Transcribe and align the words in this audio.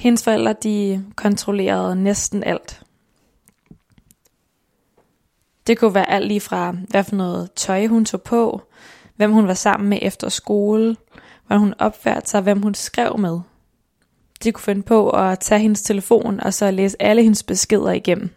Hendes 0.00 0.24
forældre, 0.24 0.52
de 0.52 1.04
kontrollerede 1.16 1.96
næsten 1.96 2.44
alt. 2.44 2.82
Det 5.66 5.78
kunne 5.78 5.94
være 5.94 6.10
alt 6.10 6.26
lige 6.26 6.40
fra, 6.40 6.70
hvad 6.88 7.04
for 7.04 7.16
noget 7.16 7.52
tøj 7.52 7.86
hun 7.86 8.04
tog 8.04 8.22
på, 8.22 8.62
hvem 9.16 9.32
hun 9.32 9.46
var 9.46 9.54
sammen 9.54 9.88
med 9.88 9.98
efter 10.02 10.28
skole, 10.28 10.96
hvordan 11.46 11.60
hun 11.60 11.74
opførte 11.78 12.30
sig, 12.30 12.40
hvem 12.40 12.62
hun 12.62 12.74
skrev 12.74 13.18
med. 13.18 13.40
De 14.42 14.52
kunne 14.52 14.62
finde 14.62 14.82
på 14.82 15.10
at 15.10 15.38
tage 15.38 15.60
hendes 15.60 15.82
telefon 15.82 16.40
og 16.40 16.54
så 16.54 16.70
læse 16.70 17.02
alle 17.02 17.22
hendes 17.22 17.42
beskeder 17.42 17.92
igennem. 17.92 18.30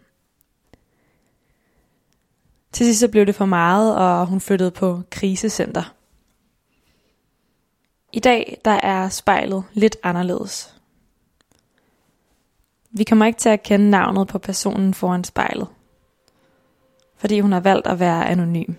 Til 2.72 2.86
sidst 2.86 3.00
så 3.00 3.08
blev 3.08 3.26
det 3.26 3.34
for 3.34 3.46
meget, 3.46 3.96
og 3.96 4.26
hun 4.26 4.40
flyttede 4.40 4.70
på 4.70 5.02
krisecenter. 5.10 5.94
I 8.12 8.20
dag 8.20 8.60
der 8.64 8.80
er 8.82 9.08
spejlet 9.08 9.64
lidt 9.72 9.96
anderledes. 10.02 10.73
Vi 12.96 13.04
kommer 13.04 13.26
ikke 13.26 13.38
til 13.38 13.48
at 13.48 13.62
kende 13.62 13.90
navnet 13.90 14.28
på 14.28 14.38
personen 14.38 14.94
foran 14.94 15.24
spejlet, 15.24 15.66
fordi 17.16 17.40
hun 17.40 17.52
har 17.52 17.60
valgt 17.60 17.86
at 17.86 18.00
være 18.00 18.28
anonym. 18.28 18.74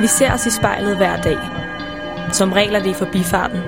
Vi 0.00 0.06
ser 0.06 0.32
os 0.32 0.46
i 0.46 0.50
spejlet 0.50 0.96
hver 0.96 1.22
dag. 1.22 1.38
Som 2.32 2.52
regel 2.52 2.74
er 2.74 2.82
det 2.82 2.90
i 2.90 2.94
forbifarten. 2.94 3.60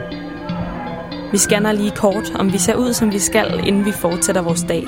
Vi 1.33 1.39
scanner 1.39 1.73
lige 1.73 1.97
kort, 1.97 2.35
om 2.35 2.53
vi 2.53 2.59
ser 2.59 2.75
ud, 2.75 2.93
som 2.93 3.13
vi 3.13 3.19
skal, 3.19 3.67
inden 3.67 3.85
vi 3.85 3.93
fortsætter 3.93 4.43
vores 4.43 4.63
dag. 4.63 4.87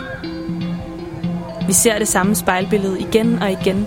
Vi 1.66 1.72
ser 1.72 1.98
det 1.98 2.08
samme 2.08 2.34
spejlbillede 2.34 3.00
igen 3.00 3.42
og 3.42 3.52
igen, 3.52 3.86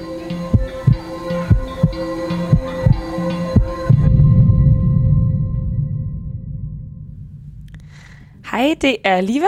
Hej, 8.51 8.75
det 8.81 8.97
er 9.03 9.21
Liva. 9.21 9.47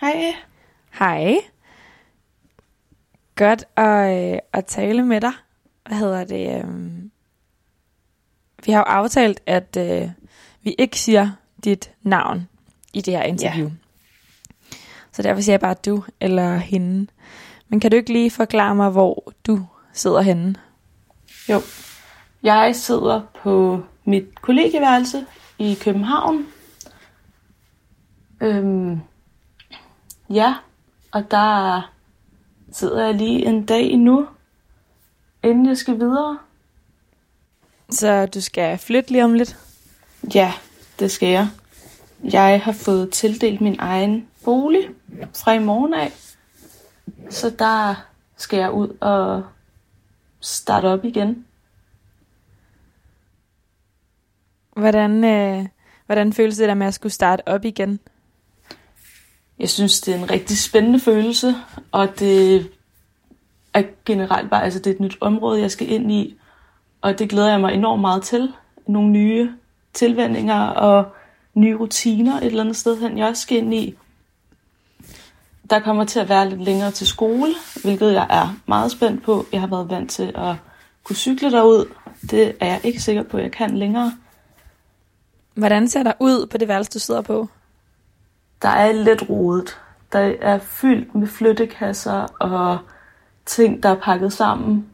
Hej. 0.00 0.34
Hej. 0.98 1.36
Godt 3.36 3.64
at, 3.76 4.32
øh, 4.32 4.38
at 4.52 4.66
tale 4.66 5.02
med 5.06 5.20
dig. 5.20 5.32
Hvad 5.86 5.98
hedder 5.98 6.24
det? 6.24 6.58
øhm, 6.58 7.10
Vi 8.66 8.72
har 8.72 8.78
jo 8.78 8.84
aftalt, 8.84 9.40
at 9.46 9.76
øh, 9.78 10.10
vi 10.62 10.74
ikke 10.78 10.98
siger 11.00 11.30
dit 11.64 11.90
navn 12.02 12.48
i 12.92 13.00
det 13.00 13.14
her 13.14 13.22
interview. 13.22 13.66
Ja. 13.68 14.76
Så 15.12 15.22
derfor 15.22 15.40
siger 15.42 15.52
jeg 15.52 15.60
bare 15.60 15.74
du 15.86 16.04
eller 16.20 16.56
hende. 16.56 17.06
Men 17.68 17.80
kan 17.80 17.90
du 17.90 17.96
ikke 17.96 18.12
lige 18.12 18.30
forklare 18.30 18.74
mig, 18.74 18.90
hvor 18.90 19.32
du 19.46 19.66
sidder 19.92 20.20
henne? 20.20 20.54
Jo. 21.48 21.60
Jeg 22.42 22.76
sidder 22.76 23.20
på 23.42 23.82
mit 24.04 24.40
kollegieværelse 24.42 25.26
i 25.58 25.78
København. 25.80 26.46
Øhm, 28.42 29.00
ja, 30.30 30.54
og 31.12 31.30
der 31.30 31.92
sidder 32.72 33.04
jeg 33.04 33.14
lige 33.14 33.46
en 33.46 33.66
dag 33.66 33.96
nu, 33.96 34.28
inden 35.42 35.66
jeg 35.66 35.76
skal 35.76 35.98
videre. 35.98 36.38
Så 37.90 38.26
du 38.26 38.40
skal 38.40 38.78
flytte 38.78 39.10
lige 39.10 39.24
om 39.24 39.34
lidt. 39.34 39.58
Ja, 40.34 40.52
det 40.98 41.10
skal 41.10 41.28
jeg. 41.28 41.48
Jeg 42.24 42.60
har 42.64 42.72
fået 42.72 43.10
tildelt 43.10 43.60
min 43.60 43.76
egen 43.78 44.28
bolig 44.44 44.88
fra 45.34 45.52
i 45.52 45.58
morgen 45.58 45.94
af. 45.94 46.12
Så 47.30 47.50
der 47.58 47.94
skal 48.36 48.58
jeg 48.58 48.70
ud 48.70 48.96
og 49.00 49.44
starte 50.40 50.86
op 50.86 51.04
igen. 51.04 51.46
Hvordan, 54.76 55.24
øh, 55.24 55.66
hvordan 56.06 56.32
føles 56.32 56.56
det 56.56 56.68
der 56.68 56.74
med 56.74 56.86
at 56.86 56.94
skulle 56.94 57.12
starte 57.12 57.48
op 57.48 57.64
igen? 57.64 58.00
Jeg 59.58 59.70
synes, 59.70 60.00
det 60.00 60.14
er 60.14 60.18
en 60.18 60.30
rigtig 60.30 60.58
spændende 60.58 61.00
følelse, 61.00 61.54
og 61.92 62.18
det 62.18 62.70
er 63.74 63.82
generelt 64.04 64.50
bare, 64.50 64.64
altså 64.64 64.78
det 64.78 64.86
er 64.86 64.94
et 64.94 65.00
nyt 65.00 65.16
område, 65.20 65.60
jeg 65.60 65.70
skal 65.70 65.90
ind 65.90 66.12
i, 66.12 66.36
og 67.00 67.18
det 67.18 67.28
glæder 67.28 67.50
jeg 67.50 67.60
mig 67.60 67.74
enormt 67.74 68.00
meget 68.00 68.22
til. 68.22 68.52
Nogle 68.86 69.10
nye 69.10 69.52
tilvændinger 69.92 70.66
og 70.66 71.12
nye 71.54 71.76
rutiner 71.76 72.36
et 72.36 72.46
eller 72.46 72.60
andet 72.60 72.76
sted 72.76 73.00
hen, 73.00 73.18
jeg 73.18 73.26
også 73.26 73.42
skal 73.42 73.58
ind 73.58 73.74
i. 73.74 73.94
Der 75.70 75.80
kommer 75.80 76.04
til 76.04 76.20
at 76.20 76.28
være 76.28 76.48
lidt 76.48 76.62
længere 76.62 76.90
til 76.90 77.06
skole, 77.06 77.54
hvilket 77.82 78.12
jeg 78.12 78.26
er 78.30 78.56
meget 78.66 78.90
spændt 78.90 79.22
på. 79.22 79.46
Jeg 79.52 79.60
har 79.60 79.66
været 79.66 79.90
vant 79.90 80.10
til 80.10 80.32
at 80.34 80.54
kunne 81.04 81.16
cykle 81.16 81.52
derud. 81.52 81.86
Det 82.30 82.56
er 82.60 82.66
jeg 82.66 82.80
ikke 82.84 83.00
sikker 83.00 83.22
på, 83.22 83.36
at 83.36 83.42
jeg 83.42 83.52
kan 83.52 83.76
længere. 83.76 84.12
Hvordan 85.54 85.88
ser 85.88 86.02
der 86.02 86.12
ud 86.20 86.46
på 86.46 86.58
det 86.58 86.68
værelse, 86.68 86.90
du 86.90 86.98
sidder 86.98 87.20
på? 87.20 87.48
Der 88.62 88.68
er 88.68 88.92
lidt 88.92 89.28
rodet. 89.28 89.80
Der 90.12 90.34
er 90.40 90.58
fyldt 90.58 91.14
med 91.14 91.28
flyttekasser 91.28 92.26
og 92.40 92.78
ting, 93.46 93.82
der 93.82 93.88
er 93.88 94.00
pakket 94.00 94.32
sammen. 94.32 94.86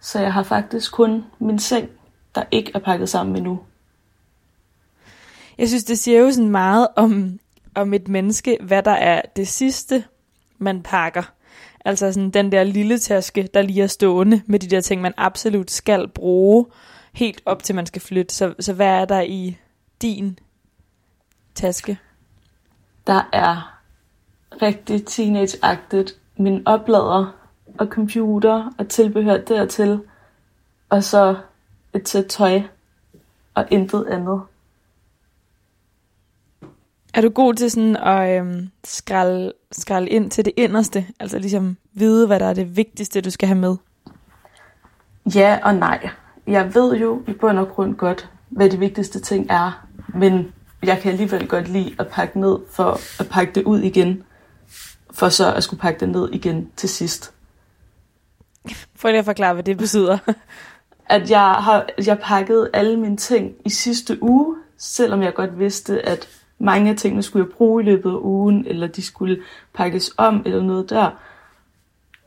Så 0.00 0.20
jeg 0.20 0.32
har 0.32 0.42
faktisk 0.42 0.92
kun 0.92 1.24
min 1.38 1.58
seng, 1.58 1.88
der 2.34 2.42
ikke 2.50 2.72
er 2.74 2.78
pakket 2.78 3.08
sammen 3.08 3.36
endnu. 3.36 3.60
Jeg 5.58 5.68
synes, 5.68 5.84
det 5.84 5.98
siger 5.98 6.20
jo 6.20 6.30
sådan 6.30 6.50
meget 6.50 6.88
om, 6.96 7.38
om 7.74 7.94
et 7.94 8.08
menneske, 8.08 8.58
hvad 8.60 8.82
der 8.82 8.92
er 8.92 9.22
det 9.36 9.48
sidste, 9.48 10.04
man 10.58 10.82
pakker. 10.82 11.32
Altså 11.84 12.12
sådan 12.12 12.30
den 12.30 12.52
der 12.52 12.64
lille 12.64 12.98
taske, 12.98 13.48
der 13.54 13.62
lige 13.62 13.82
er 13.82 13.86
stående 13.86 14.42
med 14.46 14.58
de 14.58 14.66
der 14.66 14.80
ting, 14.80 15.02
man 15.02 15.14
absolut 15.16 15.70
skal 15.70 16.08
bruge, 16.08 16.66
helt 17.12 17.42
op 17.46 17.62
til 17.62 17.74
man 17.74 17.86
skal 17.86 18.02
flytte. 18.02 18.34
Så, 18.34 18.54
så 18.60 18.72
hvad 18.72 18.86
er 18.86 19.04
der 19.04 19.20
i 19.20 19.56
din 20.02 20.38
taske? 21.54 21.98
Der 23.06 23.28
er 23.32 23.78
rigtig 24.62 25.06
teenage-agtigt 25.06 26.18
min 26.36 26.62
oplader 26.66 27.34
og 27.78 27.86
computer 27.86 28.72
og 28.78 28.88
tilbehør 28.88 29.38
dertil. 29.38 30.00
Og 30.88 31.04
så 31.04 31.36
et 31.94 32.08
sæt 32.08 32.26
tøj 32.26 32.62
og 33.54 33.66
intet 33.70 34.06
andet. 34.06 34.42
Er 37.14 37.20
du 37.20 37.28
god 37.28 37.54
til 37.54 37.70
sådan 37.70 37.96
at 37.96 38.40
øhm, 38.40 38.70
skralde, 38.84 39.52
skralde 39.72 40.08
ind 40.08 40.30
til 40.30 40.44
det 40.44 40.52
inderste? 40.56 41.06
Altså 41.20 41.38
ligesom 41.38 41.76
vide, 41.92 42.26
hvad 42.26 42.40
der 42.40 42.46
er 42.46 42.54
det 42.54 42.76
vigtigste, 42.76 43.20
du 43.20 43.30
skal 43.30 43.48
have 43.48 43.58
med? 43.58 43.76
Ja 45.34 45.58
og 45.62 45.74
nej. 45.74 46.10
Jeg 46.46 46.74
ved 46.74 46.96
jo 46.96 47.22
i 47.28 47.32
bund 47.32 47.58
og 47.58 47.68
grund 47.68 47.94
godt, 47.94 48.30
hvad 48.48 48.70
de 48.70 48.78
vigtigste 48.78 49.20
ting 49.20 49.46
er. 49.50 49.86
Men 50.14 50.52
jeg 50.82 51.00
kan 51.00 51.12
alligevel 51.12 51.48
godt 51.48 51.68
lide 51.68 51.94
at 51.98 52.08
pakke 52.08 52.40
ned 52.40 52.58
for 52.70 53.00
at 53.20 53.28
pakke 53.28 53.52
det 53.52 53.62
ud 53.64 53.80
igen. 53.80 54.24
For 55.10 55.28
så 55.28 55.54
at 55.54 55.64
skulle 55.64 55.80
pakke 55.80 56.00
det 56.00 56.08
ned 56.08 56.28
igen 56.32 56.70
til 56.76 56.88
sidst. 56.88 57.34
Prøv 59.00 59.10
lige 59.10 59.18
at 59.18 59.24
forklare, 59.24 59.54
hvad 59.54 59.64
det 59.64 59.78
betyder. 59.78 60.18
At 61.06 61.30
jeg 61.30 61.40
har 61.40 61.86
jeg 62.06 62.18
pakket 62.18 62.70
alle 62.72 62.96
mine 62.96 63.16
ting 63.16 63.54
i 63.64 63.70
sidste 63.70 64.22
uge, 64.22 64.56
selvom 64.78 65.22
jeg 65.22 65.34
godt 65.34 65.58
vidste, 65.58 66.08
at 66.08 66.28
mange 66.58 66.90
af 66.90 66.96
tingene 66.96 67.22
skulle 67.22 67.46
jeg 67.46 67.54
bruge 67.56 67.82
i 67.82 67.86
løbet 67.86 68.10
af 68.10 68.18
ugen, 68.20 68.66
eller 68.66 68.86
de 68.86 69.02
skulle 69.02 69.42
pakkes 69.74 70.14
om, 70.16 70.42
eller 70.44 70.62
noget 70.62 70.90
der. 70.90 71.10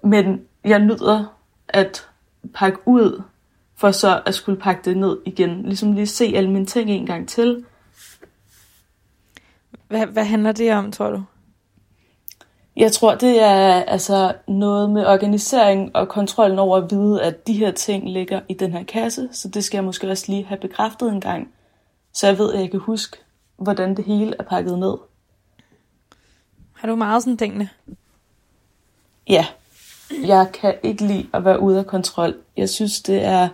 Men 0.04 0.42
jeg 0.64 0.80
nyder 0.80 1.36
at 1.68 2.08
pakke 2.54 2.80
ud, 2.86 3.22
for 3.76 3.92
så 3.92 4.22
at 4.26 4.36
skulle 4.36 4.62
pakke 4.62 4.82
det 4.86 4.98
ned 4.98 5.18
igen. 5.26 5.64
Ligesom 5.64 5.94
lige 5.94 6.08
se 6.08 6.34
alle 6.36 6.52
mine 6.52 6.66
ting 6.66 6.90
en 6.90 7.06
gang 7.06 7.30
til. 7.30 7.66
Hvad, 9.88 10.06
hvad 10.06 10.26
handler 10.26 10.52
det 10.52 10.74
om, 10.74 10.92
tror 10.92 11.10
du? 11.10 11.24
Jeg 12.76 12.92
tror, 12.92 13.16
det 13.16 13.42
er 13.42 13.84
altså 13.84 14.34
noget 14.48 14.90
med 14.90 15.06
organisering 15.06 15.96
og 15.96 16.08
kontrollen 16.08 16.60
over 16.60 16.78
at 16.78 16.92
vide, 16.92 17.24
at 17.24 17.48
de 17.48 17.54
her 17.54 17.72
ting 17.72 18.10
ligger 18.10 18.42
i 18.50 18.54
den 18.54 18.72
her 18.72 18.84
kasse, 18.84 19.30
så 19.32 19.48
det 19.48 19.64
skal 19.64 19.78
jeg 19.78 19.84
måske 19.84 20.10
også 20.10 20.26
lige 20.28 20.46
have 20.46 20.60
bekræftet 20.60 21.10
en 21.10 21.22
gang, 21.22 21.52
så 22.14 22.28
jeg 22.28 22.38
ved, 22.38 22.54
at 22.54 22.60
jeg 22.60 22.72
kan 22.72 22.80
huske, 22.80 23.18
hvordan 23.58 23.98
det 23.98 24.06
hele 24.06 24.36
er 24.40 24.44
pakket 24.44 24.80
ned. 24.80 24.98
Har 26.74 26.88
du 26.88 26.96
meget 26.96 27.24
sådan 27.24 27.38
tingene? 27.38 27.70
Ja, 29.30 29.46
jeg 30.26 30.52
kan 30.54 30.76
ikke 30.84 31.08
lide 31.08 31.28
at 31.34 31.46
være 31.46 31.60
ude 31.60 31.80
af 31.80 31.86
kontrol. 31.86 32.36
Jeg 32.58 32.70
synes, 32.70 33.02
det 33.02 33.24
er 33.24 33.50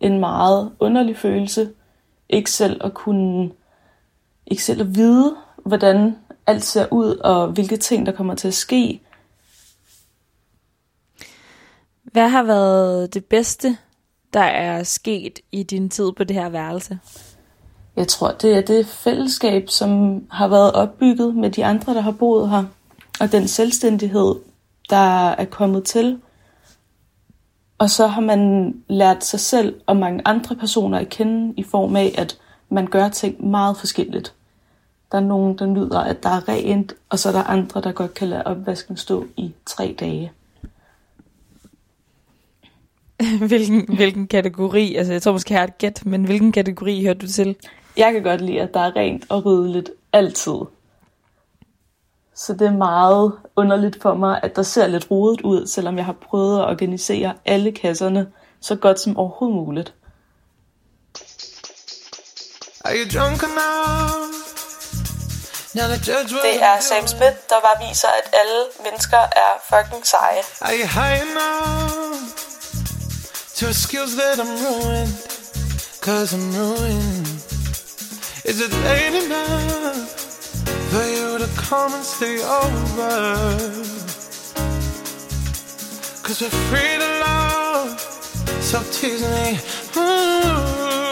en 0.00 0.20
meget 0.20 0.72
underlig 0.80 1.16
følelse. 1.16 1.70
Ikke 2.28 2.50
selv 2.50 2.84
at 2.84 2.94
kunne, 2.94 3.50
ikke 4.46 4.64
selv 4.64 4.80
at 4.80 4.94
vide, 4.94 5.36
hvordan 5.64 6.16
alt 6.46 6.64
ser 6.64 6.86
ud, 6.90 7.16
og 7.16 7.48
hvilke 7.48 7.76
ting, 7.76 8.06
der 8.06 8.12
kommer 8.12 8.34
til 8.34 8.48
at 8.48 8.54
ske. 8.54 9.00
Hvad 12.02 12.28
har 12.28 12.42
været 12.42 13.14
det 13.14 13.24
bedste, 13.24 13.76
der 14.32 14.40
er 14.40 14.82
sket 14.82 15.38
i 15.52 15.62
din 15.62 15.90
tid 15.90 16.12
på 16.12 16.24
det 16.24 16.36
her 16.36 16.48
værelse? 16.48 16.98
Jeg 17.96 18.08
tror, 18.08 18.30
det 18.30 18.56
er 18.56 18.60
det 18.60 18.86
fællesskab, 18.86 19.68
som 19.68 20.22
har 20.30 20.48
været 20.48 20.72
opbygget 20.72 21.34
med 21.34 21.50
de 21.50 21.64
andre, 21.64 21.94
der 21.94 22.00
har 22.00 22.10
boet 22.10 22.50
her. 22.50 22.64
Og 23.20 23.32
den 23.32 23.48
selvstændighed, 23.48 24.34
der 24.90 25.28
er 25.30 25.44
kommet 25.44 25.84
til. 25.84 26.20
Og 27.78 27.90
så 27.90 28.06
har 28.06 28.20
man 28.20 28.72
lært 28.88 29.24
sig 29.24 29.40
selv 29.40 29.80
og 29.86 29.96
mange 29.96 30.22
andre 30.24 30.56
personer 30.56 30.98
at 30.98 31.08
kende 31.08 31.54
i 31.56 31.62
form 31.62 31.96
af, 31.96 32.14
at 32.18 32.38
man 32.68 32.86
gør 32.86 33.08
ting 33.08 33.50
meget 33.50 33.76
forskelligt. 33.76 34.34
Der 35.12 35.18
er 35.18 35.22
nogen, 35.22 35.58
der 35.58 35.66
nyder, 35.66 36.00
at 36.00 36.22
der 36.22 36.28
er 36.28 36.48
rent, 36.48 36.94
og 37.08 37.18
så 37.18 37.28
er 37.28 37.32
der 37.32 37.44
andre, 37.44 37.80
der 37.80 37.92
godt 37.92 38.14
kan 38.14 38.28
lade 38.28 38.46
opvasken 38.46 38.96
stå 38.96 39.26
i 39.36 39.54
tre 39.66 39.96
dage. 40.00 40.32
hvilken, 43.48 43.96
hvilken 43.96 44.26
kategori, 44.26 44.94
altså 44.94 45.12
jeg 45.12 45.22
tror 45.22 45.32
måske, 45.32 45.54
jeg 45.54 45.60
har 45.60 45.66
et 45.66 45.78
gæt, 45.78 46.06
men 46.06 46.24
hvilken 46.24 46.52
kategori 46.52 47.02
hører 47.02 47.14
du 47.14 47.26
til? 47.26 47.56
Jeg 47.96 48.12
kan 48.12 48.22
godt 48.22 48.40
lide, 48.40 48.60
at 48.60 48.74
der 48.74 48.80
er 48.80 48.96
rent 48.96 49.24
og 49.28 49.44
ryddeligt 49.44 49.90
altid. 50.12 50.58
Så 52.34 52.52
det 52.52 52.66
er 52.66 52.76
meget 52.76 53.32
underligt 53.56 54.02
for 54.02 54.14
mig, 54.14 54.40
at 54.42 54.56
der 54.56 54.62
ser 54.62 54.86
lidt 54.86 55.10
rodet 55.10 55.40
ud, 55.40 55.66
selvom 55.66 55.96
jeg 55.96 56.04
har 56.04 56.12
prøvet 56.12 56.58
at 56.58 56.64
organisere 56.64 57.34
alle 57.44 57.72
kasserne 57.72 58.26
så 58.60 58.76
godt 58.76 59.00
som 59.00 59.16
overhovedet 59.16 59.56
muligt. 59.56 59.94
Are 62.84 62.94
you 62.94 63.18
drunk 63.18 63.42
enough? 63.42 64.41
Det 65.74 66.62
er 66.62 66.80
Sam 66.80 67.06
Smith, 67.06 67.36
der 67.48 67.60
bare 67.64 67.88
viser, 67.88 68.08
at 68.08 68.34
alle 68.40 68.64
mennesker 68.84 69.16
er 69.16 69.52
fucking 69.70 70.06
seje. 70.06 70.42
You 70.68 70.86
high 70.86 71.22
enough 71.22 72.18
to 73.56 73.68
excuse 73.68 74.12
that 74.20 74.38
I'm 74.38 74.52
ruined? 74.64 75.14
Cause 76.02 76.34
I'm 76.36 76.46
ruined. 76.60 77.26
Is 78.44 78.60
it 78.60 78.72
late 78.88 79.16
enough 79.24 80.08
for 80.90 81.04
you 81.16 81.38
to 81.38 81.48
come 81.68 81.94
and 81.94 82.04
stay 82.16 82.36
over? 82.62 83.14
Cause 86.24 86.38
we're 86.42 86.58
free 86.70 86.94
to 87.02 87.10
love, 87.26 88.00
so 88.60 88.78
tease 88.92 89.24
me. 89.34 89.58
Ooh. 89.96 91.11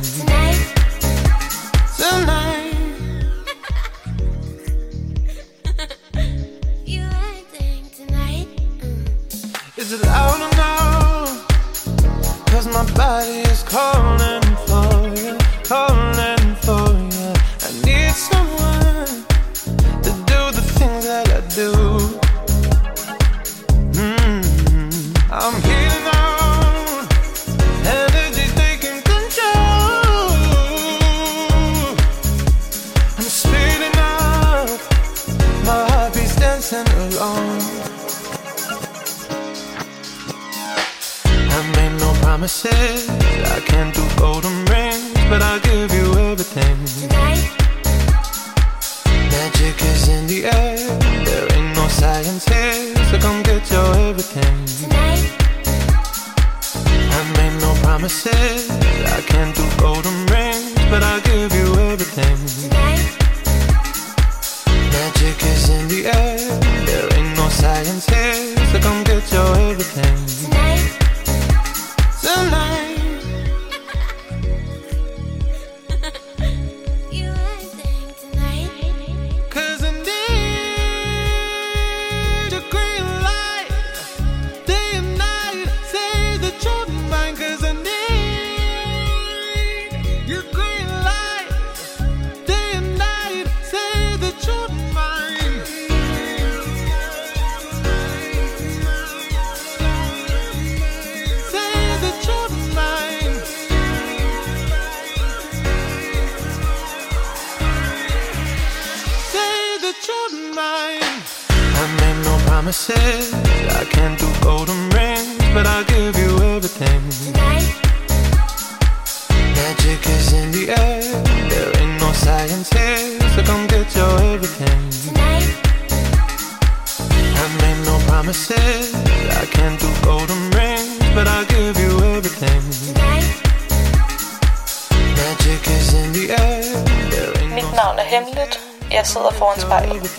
Foran 139.41 139.59
spejlet. 139.59 140.11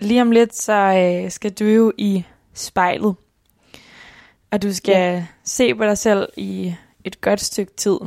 Lige 0.00 0.22
om 0.22 0.30
lidt, 0.30 0.56
så 0.56 0.72
øh, 0.72 1.30
skal 1.30 1.52
du 1.52 1.64
jo 1.64 1.92
i 1.98 2.24
spejlet. 2.54 3.14
Og 4.50 4.62
du 4.62 4.72
skal 4.72 4.92
ja. 4.92 5.26
se 5.44 5.74
på 5.74 5.84
dig 5.84 5.98
selv 5.98 6.28
i 6.36 6.74
et 7.04 7.20
godt 7.20 7.40
stykke 7.40 7.72
tid. 7.76 7.98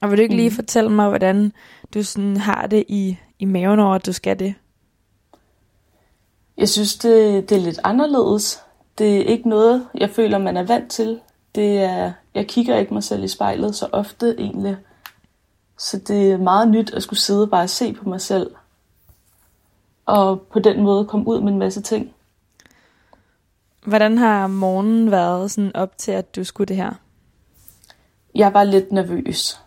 Og 0.00 0.10
vil 0.10 0.18
du 0.18 0.22
ikke 0.22 0.32
mm. 0.32 0.36
lige 0.36 0.48
mhm. 0.48 0.56
fortælle 0.56 0.90
mig, 0.90 1.08
hvordan 1.08 1.52
du 1.94 2.02
sådan 2.02 2.36
har 2.36 2.66
det 2.66 2.84
i, 2.88 3.18
i 3.38 3.44
maven 3.44 3.78
over, 3.80 3.94
at 3.94 4.06
du 4.06 4.12
skal 4.12 4.38
det? 4.38 4.54
Jeg 6.56 6.68
synes, 6.68 6.96
det, 6.96 7.48
det 7.48 7.56
er 7.56 7.62
lidt 7.62 7.80
anderledes. 7.84 8.62
Det 8.98 9.16
er 9.16 9.24
ikke 9.24 9.48
noget, 9.48 9.88
jeg 9.94 10.10
føler, 10.10 10.38
man 10.38 10.56
er 10.56 10.62
vant 10.62 10.90
til. 10.90 11.20
Det 11.54 11.78
er, 11.78 12.12
jeg 12.34 12.46
kigger 12.46 12.76
ikke 12.76 12.94
mig 12.94 13.04
selv 13.04 13.24
i 13.24 13.28
spejlet 13.28 13.74
så 13.74 13.88
ofte 13.92 14.34
egentlig. 14.38 14.76
Så 15.78 15.98
det 15.98 16.32
er 16.32 16.36
meget 16.36 16.68
nyt 16.68 16.94
at 16.94 17.02
skulle 17.02 17.20
sidde 17.20 17.42
og 17.42 17.50
bare 17.50 17.68
se 17.68 17.92
på 17.92 18.08
mig 18.08 18.20
selv. 18.20 18.54
Og 20.06 20.40
på 20.40 20.58
den 20.58 20.82
måde 20.82 21.04
komme 21.04 21.28
ud 21.28 21.40
med 21.40 21.52
en 21.52 21.58
masse 21.58 21.82
ting. 21.82 22.14
Hvordan 23.86 24.18
har 24.18 24.46
morgenen 24.46 25.10
været 25.10 25.50
sådan 25.50 25.76
op 25.76 25.98
til, 25.98 26.12
at 26.12 26.36
du 26.36 26.44
skulle 26.44 26.68
det 26.68 26.76
her? 26.76 26.92
Jeg 28.34 28.54
var 28.54 28.64
lidt 28.64 28.92
nervøs. 28.92 29.60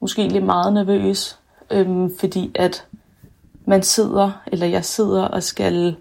Måske 0.00 0.28
lidt 0.28 0.44
meget 0.44 0.72
nervøs, 0.72 1.38
øhm, 1.70 2.18
fordi 2.18 2.52
at 2.54 2.86
man 3.64 3.82
sidder, 3.82 4.42
eller 4.46 4.66
jeg 4.66 4.84
sidder 4.84 5.24
og 5.24 5.42
skal 5.42 5.96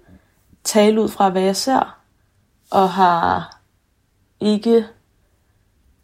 tale 0.64 1.02
ud 1.02 1.10
fra, 1.10 1.30
hvad 1.30 1.42
jeg 1.42 1.56
ser, 1.56 1.97
og 2.72 2.90
har 2.90 3.60
ikke 4.40 4.86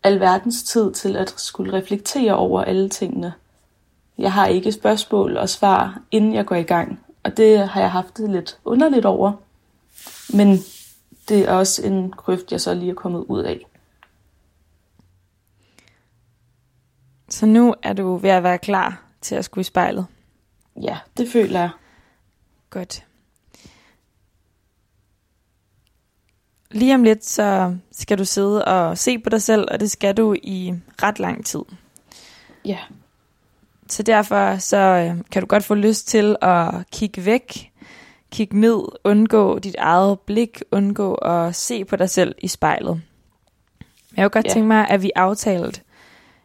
alverdens 0.04 0.64
tid 0.64 0.94
til 0.94 1.16
at 1.16 1.34
skulle 1.38 1.74
reflektere 1.74 2.36
over 2.36 2.64
alle 2.64 2.90
tingene. 2.90 3.34
Jeg 4.18 4.34
har 4.34 4.48
ikke 4.48 4.72
spørgsmål 4.72 5.38
og 5.38 5.50
svar, 5.50 6.02
inden 6.12 6.34
jeg 6.34 6.46
går 6.46 6.56
i 6.56 6.64
gang, 6.64 7.00
og 7.24 7.38
det 7.38 7.70
har 7.70 7.82
jeg 7.82 7.92
haft 7.92 8.18
det 8.18 8.30
lidt 8.30 8.60
underligt 8.66 9.06
over. 9.06 9.34
Men 10.34 10.58
det 11.30 11.50
er 11.50 11.54
også 11.54 11.86
en 11.86 12.12
grøft, 12.12 12.52
jeg 12.52 12.62
så 12.62 12.74
lige 12.74 12.92
er 12.92 12.96
kommet 12.96 13.20
ud 13.20 13.44
af. 13.44 13.66
Så 17.30 17.46
nu 17.46 17.76
er 17.84 17.94
du 17.94 18.18
ved 18.18 18.30
at 18.30 18.44
være 18.44 18.58
klar 18.58 19.04
til 19.22 19.36
at 19.36 19.46
skulle 19.46 19.62
i 19.62 19.64
spejlet? 19.64 20.06
Ja, 20.82 20.98
det 21.18 21.30
føler 21.32 21.60
jeg. 21.60 21.70
Godt. 22.70 23.06
Lige 26.74 26.96
om 26.96 27.04
lidt, 27.04 27.26
så 27.26 27.76
skal 27.92 28.18
du 28.18 28.26
sidde 28.26 28.66
og 28.66 28.98
se 28.98 29.20
på 29.20 29.30
dig 29.30 29.42
selv, 29.42 29.68
og 29.72 29.80
det 29.80 29.92
skal 29.92 30.18
du 30.18 30.36
i 30.44 30.74
ret 31.04 31.20
lang 31.20 31.46
tid. 31.46 31.62
Ja. 32.66 32.78
Så 33.88 34.04
derfor 34.04 34.58
så 34.58 34.78
øh, 34.78 35.18
kan 35.32 35.42
du 35.42 35.46
godt 35.46 35.64
få 35.64 35.76
lyst 35.76 36.08
til 36.08 36.36
at 36.42 36.74
kigge 36.92 37.26
væk, 37.26 37.72
kigge 38.32 38.60
ned, 38.60 38.82
undgå 39.04 39.60
dit 39.60 39.76
eget 39.80 40.20
blik, 40.20 40.62
undgå 40.72 41.14
at 41.14 41.56
se 41.56 41.86
på 41.86 41.96
dig 41.96 42.10
selv 42.10 42.36
i 42.38 42.48
spejlet. 42.48 43.02
Jeg 44.18 44.24
kunne 44.24 44.30
godt 44.30 44.46
ja. 44.46 44.54
tænke 44.54 44.68
mig, 44.68 44.88
at 44.90 45.02
vi 45.02 45.12
aftalte, 45.16 45.82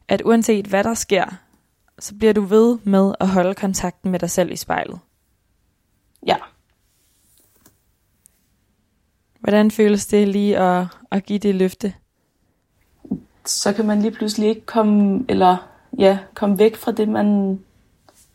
at 0.08 0.22
uanset 0.24 0.66
hvad 0.66 0.84
der 0.84 0.94
sker, 0.94 1.26
så 1.98 2.14
bliver 2.14 2.32
du 2.32 2.40
ved 2.40 2.78
med 2.82 3.14
at 3.20 3.28
holde 3.28 3.54
kontakten 3.54 4.10
med 4.10 4.18
dig 4.18 4.30
selv 4.30 4.50
i 4.50 4.56
spejlet. 4.56 4.98
Ja. 6.26 6.36
Hvordan 9.48 9.70
føles 9.70 10.06
det 10.06 10.28
lige 10.28 10.58
at, 10.58 10.86
at 11.10 11.24
give 11.24 11.38
det 11.38 11.54
løfte? 11.54 11.94
Så 13.44 13.72
kan 13.72 13.86
man 13.86 14.02
lige 14.02 14.10
pludselig 14.10 14.48
ikke 14.48 14.66
komme, 14.66 15.24
eller 15.28 15.68
ja, 15.98 16.18
komme 16.34 16.58
væk 16.58 16.76
fra 16.76 16.92
det, 16.92 17.08
man 17.08 17.58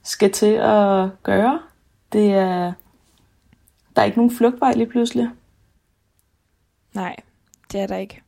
skal 0.03 0.31
til 0.31 0.53
at 0.53 1.09
gøre. 1.23 1.59
Det 2.13 2.31
er, 2.31 2.73
der 3.95 4.01
er 4.01 4.05
ikke 4.05 4.17
nogen 4.17 4.35
flugtvej 4.35 4.73
lige 4.73 4.89
pludselig. 4.89 5.29
Nej, 6.93 7.15
det 7.71 7.79
er 7.79 7.87
der 7.87 7.97
ikke. 7.97 8.21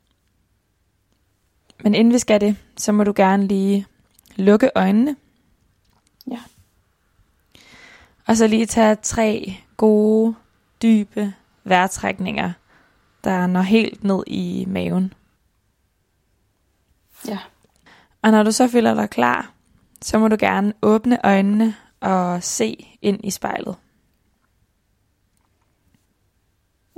Men 1.84 1.96
inden 1.96 2.14
vi 2.14 2.20
skal 2.20 2.42
det, 2.42 2.58
så 2.78 2.92
må 2.92 3.04
du 3.04 3.14
gerne 3.16 3.48
lige 3.48 3.88
lukke 4.36 4.70
øjnene. 4.76 5.16
Ja. 6.32 6.40
Og 8.28 8.38
så 8.38 8.48
lige 8.48 8.66
tage 8.66 8.96
tre 8.96 9.58
gode, 9.78 10.36
dybe 10.82 11.34
vejrtrækninger, 11.64 12.52
der 13.26 13.48
når 13.48 13.62
helt 13.62 14.04
ned 14.04 14.24
i 14.28 14.66
maven. 14.68 15.14
Ja. 17.28 17.40
Og 18.22 18.32
når 18.32 18.44
du 18.44 18.52
så 18.52 18.68
føler 18.68 18.94
dig 18.94 19.10
klar, 19.10 19.52
så 20.02 20.20
må 20.20 20.28
du 20.28 20.36
gerne 20.40 20.74
åbne 20.82 21.26
øjnene 21.26 21.76
og 22.00 22.44
se 22.44 22.98
ind 23.02 23.26
i 23.26 23.32
spejlet. 23.32 23.76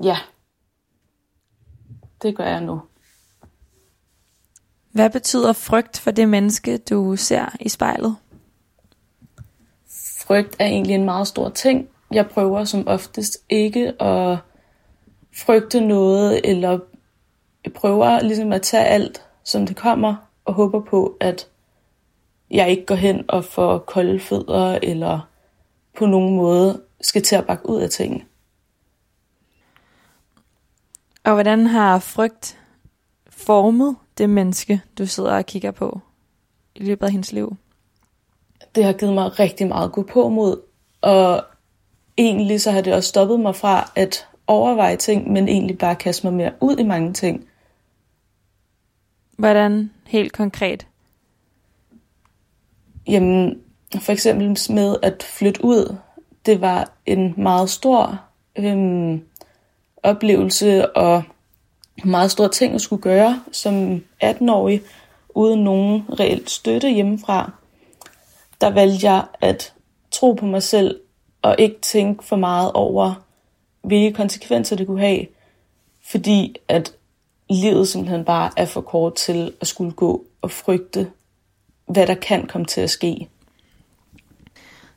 Ja. 0.04 0.18
Det 2.22 2.38
gør 2.38 2.46
jeg 2.46 2.62
nu. 2.62 2.82
Hvad 4.92 5.10
betyder 5.10 5.54
frygt 5.54 6.00
for 6.00 6.12
det 6.12 6.30
menneske, 6.30 6.78
du 6.78 7.16
ser 7.16 7.56
i 7.60 7.70
spejlet? 7.70 8.16
Frygt 10.20 10.56
er 10.60 10.66
egentlig 10.66 10.96
en 10.96 11.06
meget 11.06 11.28
stor 11.28 11.50
ting. 11.50 11.90
Jeg 12.12 12.30
prøver 12.30 12.64
som 12.64 12.88
oftest 12.88 13.38
ikke 13.50 14.02
at 14.02 14.40
frygte 15.38 15.82
noget, 15.82 16.42
eller 16.44 16.80
prøver 17.76 18.20
ligesom 18.20 18.54
at 18.54 18.62
tage 18.62 18.86
alt, 18.86 19.26
som 19.44 19.68
det 19.68 19.76
kommer, 19.76 20.16
og 20.46 20.54
håber 20.54 20.82
på, 20.82 21.18
at 21.20 21.48
jeg 22.52 22.70
ikke 22.70 22.86
går 22.86 22.96
hen 22.96 23.26
og 23.28 23.46
får 23.46 23.78
kolde 23.78 24.20
fødder, 24.20 24.80
eller 24.84 25.30
på 25.98 26.06
nogen 26.06 26.36
måde 26.36 26.82
skal 27.02 27.22
til 27.22 27.36
at 27.36 27.48
bakke 27.48 27.70
ud 27.70 27.82
af 27.82 27.90
tingene. 27.90 28.26
Og 31.24 31.34
hvordan 31.34 31.68
har 31.68 32.00
frygt 32.00 32.60
formet 33.30 33.96
det 34.18 34.30
menneske, 34.30 34.82
du 34.98 35.06
sidder 35.06 35.38
og 35.38 35.46
kigger 35.46 35.72
på 35.72 36.00
i 36.76 36.84
løbet 36.84 37.06
af 37.06 37.12
hendes 37.12 37.32
liv? 37.32 37.56
Det 38.76 38.84
har 38.84 38.94
givet 38.94 39.14
mig 39.14 39.40
rigtig 39.40 39.68
meget 39.68 39.92
gå 39.92 40.04
på 40.04 40.30
mod, 40.30 40.62
og 41.02 41.46
egentlig 42.18 42.62
så 42.62 42.72
har 42.72 42.82
det 42.82 42.94
også 42.94 43.10
stoppet 43.10 43.40
mig 43.40 43.56
fra 43.56 43.92
at 43.96 44.28
overveje 44.48 44.96
ting, 44.96 45.32
men 45.32 45.48
egentlig 45.48 45.78
bare 45.78 45.96
kaste 45.96 46.28
mig 46.28 46.34
mere 46.34 46.52
ud 46.62 46.78
i 46.78 46.84
mange 46.84 47.14
ting. 47.14 47.48
Hvordan 49.38 49.92
helt 50.06 50.34
konkret? 50.34 50.88
Jamen, 53.08 53.62
for 54.00 54.12
eksempel 54.12 54.74
med 54.74 54.96
at 55.02 55.24
flytte 55.24 55.64
ud, 55.64 55.96
det 56.46 56.62
var 56.62 56.92
en 57.06 57.34
meget 57.38 57.70
stor 57.70 58.22
øhm, 58.56 59.24
oplevelse 60.04 60.96
og 60.96 61.24
meget 62.04 62.32
stor 62.32 62.48
ting 62.48 62.76
at 62.76 62.82
skulle 62.82 63.02
gøre 63.02 63.44
som 63.52 64.04
18-årig, 64.24 64.82
uden 65.30 65.64
nogen 65.64 66.06
reelt 66.20 66.50
støtte 66.50 66.90
hjemmefra. 66.90 67.52
Der 68.62 68.70
valgte 68.70 69.12
jeg 69.12 69.26
at 69.42 69.74
tro 70.12 70.34
på 70.34 70.46
mig 70.46 70.64
selv 70.64 71.00
og 71.42 71.56
ikke 71.60 71.80
tænke 71.82 72.24
for 72.24 72.36
meget 72.36 72.72
over, 72.74 73.27
hvilke 73.88 74.14
konsekvenser 74.14 74.76
det 74.76 74.88
kunne 74.88 75.00
have, 75.00 75.28
fordi 76.04 76.56
at 76.68 76.94
livet 77.50 77.88
simpelthen 77.88 78.26
bare 78.26 78.52
er 78.58 78.66
for 78.66 78.82
kort 78.82 79.16
til 79.16 79.54
at 79.62 79.68
skulle 79.68 79.92
gå 79.92 80.26
og 80.42 80.52
frygte, 80.52 81.12
hvad 81.86 82.08
der 82.08 82.16
kan 82.16 82.48
komme 82.48 82.66
til 82.66 82.82
at 82.82 82.90
ske. 82.90 83.30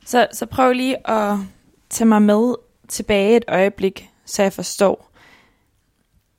Så, 0.05 0.27
så 0.31 0.45
prøv 0.45 0.71
lige 0.71 1.09
at 1.09 1.37
tage 1.89 2.07
mig 2.07 2.21
med 2.21 2.55
tilbage 2.87 3.35
et 3.35 3.45
øjeblik, 3.47 4.09
så 4.25 4.43
jeg 4.43 4.53
forstår. 4.53 5.11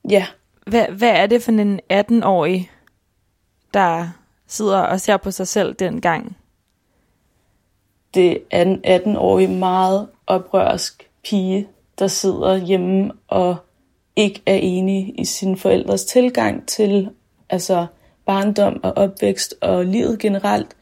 Ja. 0.09 0.27
Hvad, 0.67 0.85
hvad 0.85 1.09
er 1.09 1.27
det 1.27 1.43
for 1.43 1.51
en 1.51 1.79
18-årig, 1.93 2.71
der 3.73 4.09
sidder 4.47 4.79
og 4.79 5.01
ser 5.01 5.17
på 5.17 5.31
sig 5.31 5.47
selv 5.47 5.73
dengang? 5.73 6.37
Det 8.13 8.43
er 8.51 8.61
en 8.61 8.85
18-årig 8.85 9.49
meget 9.49 10.09
oprørsk 10.27 11.09
pige, 11.23 11.67
der 11.99 12.07
sidder 12.07 12.57
hjemme 12.57 13.11
og 13.27 13.55
ikke 14.15 14.41
er 14.45 14.55
enig 14.55 15.19
i 15.19 15.25
sine 15.25 15.57
forældres 15.57 16.05
tilgang 16.05 16.67
til 16.67 17.09
altså 17.49 17.85
barndom 18.25 18.79
og 18.83 18.93
opvækst 18.97 19.55
og 19.61 19.85
livet 19.85 20.19
generelt. 20.19 20.75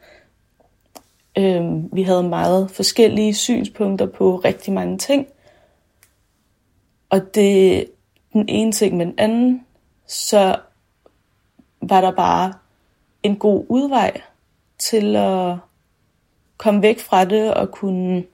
Øhm, 1.38 1.88
vi 1.92 2.02
havde 2.02 2.22
meget 2.22 2.70
forskellige 2.70 3.34
synspunkter 3.34 4.06
på 4.06 4.36
rigtig 4.36 4.72
mange 4.72 4.98
ting. 4.98 5.26
Og 7.10 7.34
det 7.34 7.86
den 8.32 8.48
ene 8.48 8.72
ting 8.72 8.96
med 8.96 9.06
den 9.06 9.14
anden, 9.18 9.66
så 10.06 10.56
var 11.82 12.00
der 12.00 12.10
bare 12.10 12.52
en 13.22 13.36
god 13.36 13.66
udvej 13.68 14.20
til 14.78 15.16
at 15.16 15.56
komme 16.56 16.82
væk 16.82 17.00
fra 17.00 17.24
det 17.24 17.54
og 17.54 17.70
kunne 17.70 18.24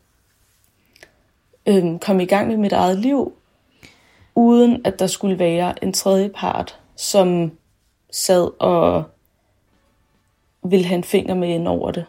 øhm, 1.68 1.98
komme 1.98 2.22
i 2.22 2.26
gang 2.26 2.48
med 2.48 2.56
mit 2.56 2.72
eget 2.72 2.98
liv, 2.98 3.32
uden 4.34 4.80
at 4.84 4.98
der 4.98 5.06
skulle 5.06 5.38
være 5.38 5.84
en 5.84 5.92
tredje 5.92 6.28
part, 6.28 6.78
som 6.96 7.52
sad 8.12 8.60
og 8.60 9.04
ville 10.62 10.86
have 10.86 10.96
en 10.96 11.04
finger 11.04 11.34
med 11.34 11.48
ind 11.48 11.68
over 11.68 11.90
det. 11.90 12.04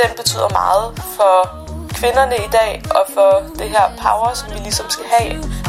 Den 0.00 0.10
betyder 0.16 0.50
meget 0.52 0.98
for 1.16 1.34
kvinderne 1.94 2.36
i 2.36 2.50
dag, 2.52 2.82
og 2.90 3.04
for 3.14 3.54
det 3.58 3.68
her 3.70 3.86
power, 4.02 4.34
som 4.34 4.48
vi 4.54 4.58
ligesom 4.58 4.86
skal 4.90 5.04
have. 5.18 5.67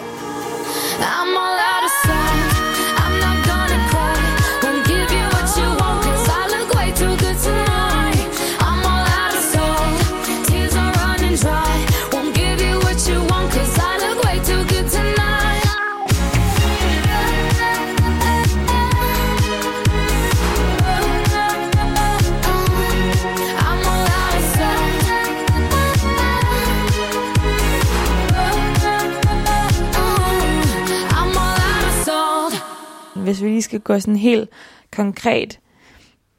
gå 33.87 33.99
sådan 33.99 34.15
helt 34.15 34.49
konkret 34.91 35.59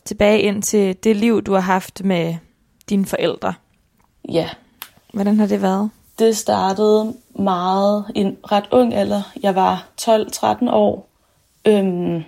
tilbage 0.05 0.41
ind 0.41 0.63
til 0.63 1.05
det 1.05 1.17
liv, 1.17 1.43
du 1.43 1.53
har 1.53 1.61
haft 1.61 2.05
med 2.05 2.35
dine 2.89 3.07
forældre. 3.07 3.55
Ja. 4.29 4.49
Hvordan 5.13 5.39
har 5.39 5.47
det 5.47 5.63
været? 5.63 5.91
Det 6.19 6.37
startede 6.37 7.15
meget 7.35 8.05
i 8.15 8.21
en 8.21 8.37
ret 8.53 8.69
ung 8.73 8.95
alder. 8.95 9.23
Jeg 9.43 9.55
var 9.55 9.89
12-13 10.01 10.71
år, 10.71 11.09
øhm, 11.65 12.23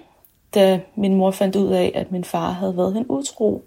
da 0.55 0.81
min 0.95 1.15
mor 1.15 1.31
fandt 1.31 1.57
ud 1.57 1.73
af, 1.73 1.93
at 1.95 2.13
min 2.13 2.25
far 2.25 2.51
havde 2.51 2.77
været 2.77 2.97
en 2.97 3.07
utro. 3.09 3.65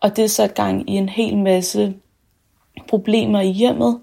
Og 0.00 0.16
det 0.16 0.30
satte 0.30 0.54
gang 0.54 0.90
i 0.90 0.92
en 0.92 1.08
hel 1.08 1.38
masse 1.38 1.94
problemer 2.88 3.40
i 3.40 3.50
hjemmet. 3.50 4.00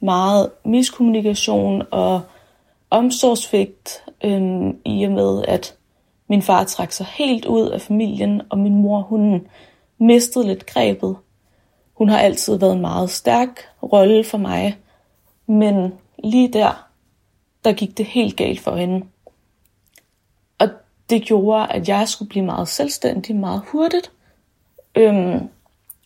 Meget 0.00 0.50
miskommunikation 0.64 1.82
og 1.90 2.20
omsorgsvigt, 2.90 4.04
øhm, 4.24 4.80
i 4.84 5.04
og 5.04 5.12
med 5.12 5.44
at 5.48 5.77
min 6.28 6.42
far 6.42 6.64
trak 6.64 6.92
sig 6.92 7.06
helt 7.06 7.44
ud 7.44 7.68
af 7.68 7.80
familien, 7.80 8.42
og 8.50 8.58
min 8.58 8.74
mor 8.74 9.00
hun 9.00 9.46
mistede 9.98 10.46
lidt 10.46 10.66
grebet. 10.66 11.16
Hun 11.94 12.08
har 12.08 12.18
altid 12.18 12.58
været 12.58 12.72
en 12.72 12.80
meget 12.80 13.10
stærk 13.10 13.60
rolle 13.82 14.24
for 14.24 14.38
mig, 14.38 14.78
men 15.46 15.92
lige 16.24 16.52
der, 16.52 16.88
der 17.64 17.72
gik 17.72 17.98
det 17.98 18.06
helt 18.06 18.36
galt 18.36 18.60
for 18.60 18.76
hende. 18.76 19.06
Og 20.58 20.68
det 21.10 21.22
gjorde, 21.22 21.72
at 21.72 21.88
jeg 21.88 22.08
skulle 22.08 22.28
blive 22.28 22.44
meget 22.44 22.68
selvstændig 22.68 23.36
meget 23.36 23.62
hurtigt. 23.66 24.12
Øhm, 24.94 25.48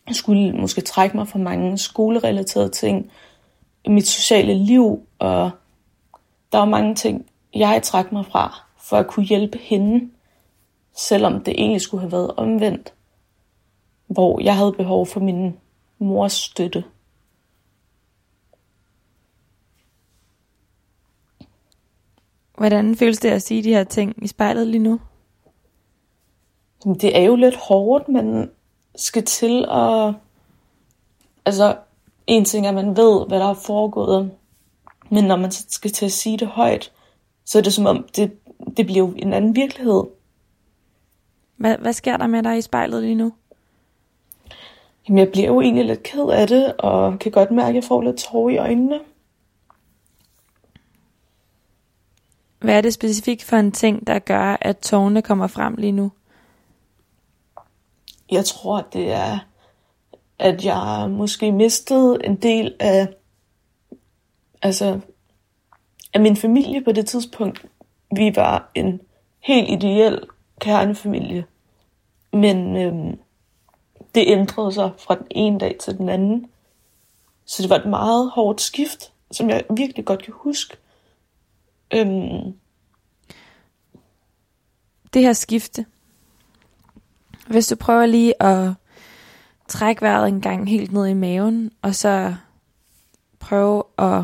jeg 0.07 0.15
skulle 0.15 0.53
måske 0.53 0.81
trække 0.81 1.17
mig 1.17 1.27
fra 1.27 1.39
mange 1.39 1.77
skolerelaterede 1.77 2.69
ting, 2.69 3.11
mit 3.87 4.07
sociale 4.07 4.53
liv, 4.53 5.07
og 5.19 5.51
der 6.51 6.57
var 6.57 6.65
mange 6.65 6.95
ting, 6.95 7.25
jeg 7.53 7.79
trak 7.83 8.11
mig 8.11 8.25
fra, 8.25 8.63
for 8.77 8.97
at 8.97 9.07
kunne 9.07 9.25
hjælpe 9.25 9.57
hende, 9.57 10.09
selvom 10.95 11.43
det 11.43 11.53
egentlig 11.57 11.81
skulle 11.81 12.01
have 12.01 12.11
været 12.11 12.31
omvendt, 12.31 12.93
hvor 14.07 14.41
jeg 14.41 14.57
havde 14.57 14.73
behov 14.73 15.07
for 15.07 15.19
min 15.19 15.57
mors 15.99 16.33
støtte. 16.33 16.83
Hvordan 22.57 22.95
føles 22.95 23.17
det 23.19 23.29
at 23.29 23.41
sige 23.41 23.63
de 23.63 23.73
her 23.73 23.83
ting 23.83 24.23
i 24.23 24.27
spejlet 24.27 24.67
lige 24.67 24.83
nu? 24.83 24.99
Det 26.83 27.17
er 27.17 27.21
jo 27.21 27.35
lidt 27.35 27.55
hårdt, 27.55 28.09
men 28.09 28.51
skal 28.95 29.25
til 29.25 29.65
at... 29.71 30.13
Altså, 31.45 31.77
en 32.27 32.45
ting 32.45 32.65
er, 32.65 32.69
at 32.69 32.75
man 32.75 32.97
ved, 32.97 33.27
hvad 33.27 33.39
der 33.39 33.49
er 33.49 33.53
foregået, 33.53 34.31
men 35.09 35.23
når 35.23 35.35
man 35.35 35.51
skal 35.51 35.91
til 35.91 36.05
at 36.05 36.11
sige 36.11 36.37
det 36.37 36.47
højt, 36.47 36.91
så 37.45 37.57
er 37.57 37.61
det 37.61 37.73
som 37.73 37.85
om, 37.85 38.07
det, 38.15 38.37
det 38.77 38.85
bliver 38.85 38.99
jo 38.99 39.13
en 39.15 39.33
anden 39.33 39.55
virkelighed. 39.55 40.03
Hvad, 41.55 41.77
hvad 41.77 41.93
sker 41.93 42.17
der 42.17 42.27
med 42.27 42.43
dig 42.43 42.57
i 42.57 42.61
spejlet 42.61 43.03
lige 43.03 43.15
nu? 43.15 43.33
Jamen, 45.07 45.19
jeg 45.19 45.31
bliver 45.31 45.47
jo 45.47 45.61
egentlig 45.61 45.85
lidt 45.85 46.03
ked 46.03 46.29
af 46.29 46.47
det, 46.47 46.73
og 46.77 47.19
kan 47.19 47.31
godt 47.31 47.51
mærke, 47.51 47.69
at 47.69 47.75
jeg 47.75 47.83
får 47.83 48.01
lidt 48.01 48.17
tårer 48.17 48.49
i 48.49 48.57
øjnene. 48.57 48.99
Hvad 52.59 52.77
er 52.77 52.81
det 52.81 52.93
specifikt 52.93 53.43
for 53.43 53.57
en 53.57 53.71
ting, 53.71 54.07
der 54.07 54.19
gør, 54.19 54.57
at 54.61 54.77
tårne 54.77 55.21
kommer 55.21 55.47
frem 55.47 55.75
lige 55.75 55.91
nu? 55.91 56.11
Jeg 58.31 58.45
tror, 58.45 58.87
det 58.93 59.11
er, 59.11 59.39
at 60.39 60.65
jeg 60.65 61.09
måske 61.09 61.51
mistede 61.51 62.17
en 62.23 62.35
del 62.35 62.75
af, 62.79 63.07
altså 64.61 64.99
af 66.13 66.21
min 66.21 66.35
familie 66.35 66.83
på 66.83 66.91
det 66.91 67.05
tidspunkt. 67.05 67.65
Vi 68.15 68.35
var 68.35 68.71
en 68.75 69.01
helt 69.39 69.69
ideel 69.69 70.27
kernefamilie. 70.63 71.45
Men 72.33 72.77
øhm, 72.77 73.19
det 74.15 74.23
ændrede 74.27 74.71
sig 74.71 74.91
fra 74.97 75.15
den 75.15 75.27
ene 75.31 75.59
dag 75.59 75.77
til 75.79 75.97
den 75.97 76.09
anden. 76.09 76.49
Så 77.45 77.63
det 77.63 77.69
var 77.69 77.75
et 77.75 77.89
meget 77.89 78.31
hårdt 78.31 78.61
skift, 78.61 79.13
som 79.31 79.49
jeg 79.49 79.63
virkelig 79.77 80.05
godt 80.05 80.23
kan 80.23 80.33
huske. 80.37 80.77
Øhm. 81.93 82.53
Det 85.13 85.21
her 85.21 85.33
skifte. 85.33 85.85
Hvis 87.47 87.67
du 87.67 87.75
prøver 87.75 88.05
lige 88.05 88.43
at 88.43 88.73
trække 89.67 90.01
vejret 90.01 90.27
en 90.27 90.41
gang 90.41 90.69
helt 90.69 90.91
ned 90.91 91.07
i 91.07 91.13
maven, 91.13 91.71
og 91.81 91.95
så 91.95 92.35
prøve 93.39 93.83
at 93.97 94.23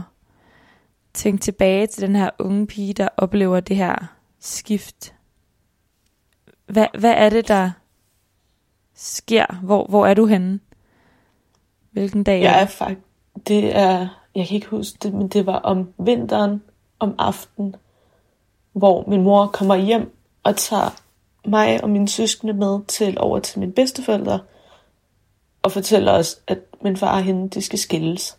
tænke 1.14 1.42
tilbage 1.42 1.88
til 1.88 2.02
den 2.02 2.16
her 2.16 2.30
unge 2.40 2.68
pige, 2.68 2.94
der 2.94 3.08
oplever 3.18 3.60
det 3.60 3.76
her 3.76 3.96
skift. 4.40 5.14
Hvad, 6.70 6.88
hvad 7.00 7.14
er 7.18 7.30
det, 7.30 7.48
der 7.48 7.72
sker? 8.94 9.46
Hvor, 9.64 9.86
hvor 9.90 10.06
er 10.06 10.14
du 10.14 10.26
henne? 10.26 10.60
Hvilken 11.92 12.24
dag? 12.24 12.42
Jeg 12.42 12.62
er 12.62 12.66
faktisk, 12.66 13.02
det 13.48 13.76
er, 13.76 14.08
jeg 14.36 14.48
kan 14.48 14.56
ikke 14.56 14.68
huske 14.68 14.98
det, 15.04 15.14
men 15.14 15.28
det 15.28 15.46
var 15.46 15.56
om 15.56 15.94
vinteren, 15.98 16.64
om 17.00 17.16
aftenen, 17.18 17.76
hvor 18.74 19.04
min 19.08 19.24
mor 19.24 19.48
kommer 19.48 19.76
hjem 19.76 20.16
og 20.44 20.56
tager 20.56 21.02
mig 21.46 21.84
og 21.84 21.90
mine 21.90 22.08
søskende 22.08 22.54
med 22.54 22.80
til 22.88 23.18
over 23.20 23.40
til 23.40 23.60
min 23.60 23.72
bedsteforældre 23.72 24.40
og 25.62 25.72
fortæller 25.72 26.12
os, 26.12 26.42
at 26.48 26.60
min 26.82 26.98
far 26.98 27.16
og 27.16 27.24
hende, 27.24 27.50
de 27.50 27.62
skal 27.62 27.80
skilles. 27.80 28.38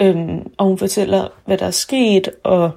Øhm, 0.00 0.52
og 0.58 0.66
hun 0.66 0.78
fortæller, 0.78 1.28
hvad 1.44 1.58
der 1.58 1.66
er 1.66 1.70
sket, 1.70 2.28
og 2.42 2.70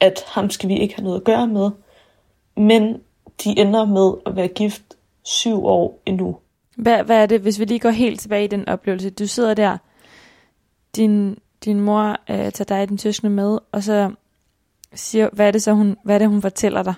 at 0.00 0.24
ham 0.26 0.50
skal 0.50 0.68
vi 0.68 0.78
ikke 0.78 0.94
have 0.94 1.04
noget 1.04 1.18
at 1.18 1.24
gøre 1.24 1.46
med. 1.46 1.70
Men 2.56 3.00
de 3.44 3.58
ender 3.58 3.84
med 3.84 4.12
at 4.26 4.36
være 4.36 4.48
gift 4.48 4.82
syv 5.22 5.66
år 5.66 6.02
endnu. 6.06 6.36
Hvad, 6.76 7.04
hvad 7.04 7.22
er 7.22 7.26
det, 7.26 7.40
hvis 7.40 7.58
vi 7.60 7.64
lige 7.64 7.80
går 7.80 7.90
helt 7.90 8.20
tilbage 8.20 8.44
i 8.44 8.48
den 8.48 8.68
oplevelse? 8.68 9.10
Du 9.10 9.26
sidder 9.26 9.54
der, 9.54 9.78
din, 10.96 11.38
din 11.64 11.80
mor 11.80 12.16
øh, 12.30 12.52
tager 12.52 12.64
dig 12.64 12.82
og 12.82 12.88
din 12.88 12.98
søskende 12.98 13.30
med, 13.30 13.58
og 13.72 13.82
så 13.82 14.10
siger, 14.94 15.28
hvad 15.32 15.46
er 15.46 15.50
det 15.50 15.62
så, 15.62 15.72
hun, 15.72 15.96
hvad 16.04 16.14
er 16.14 16.18
det, 16.18 16.28
hun 16.28 16.42
fortæller 16.42 16.82
dig? 16.82 16.94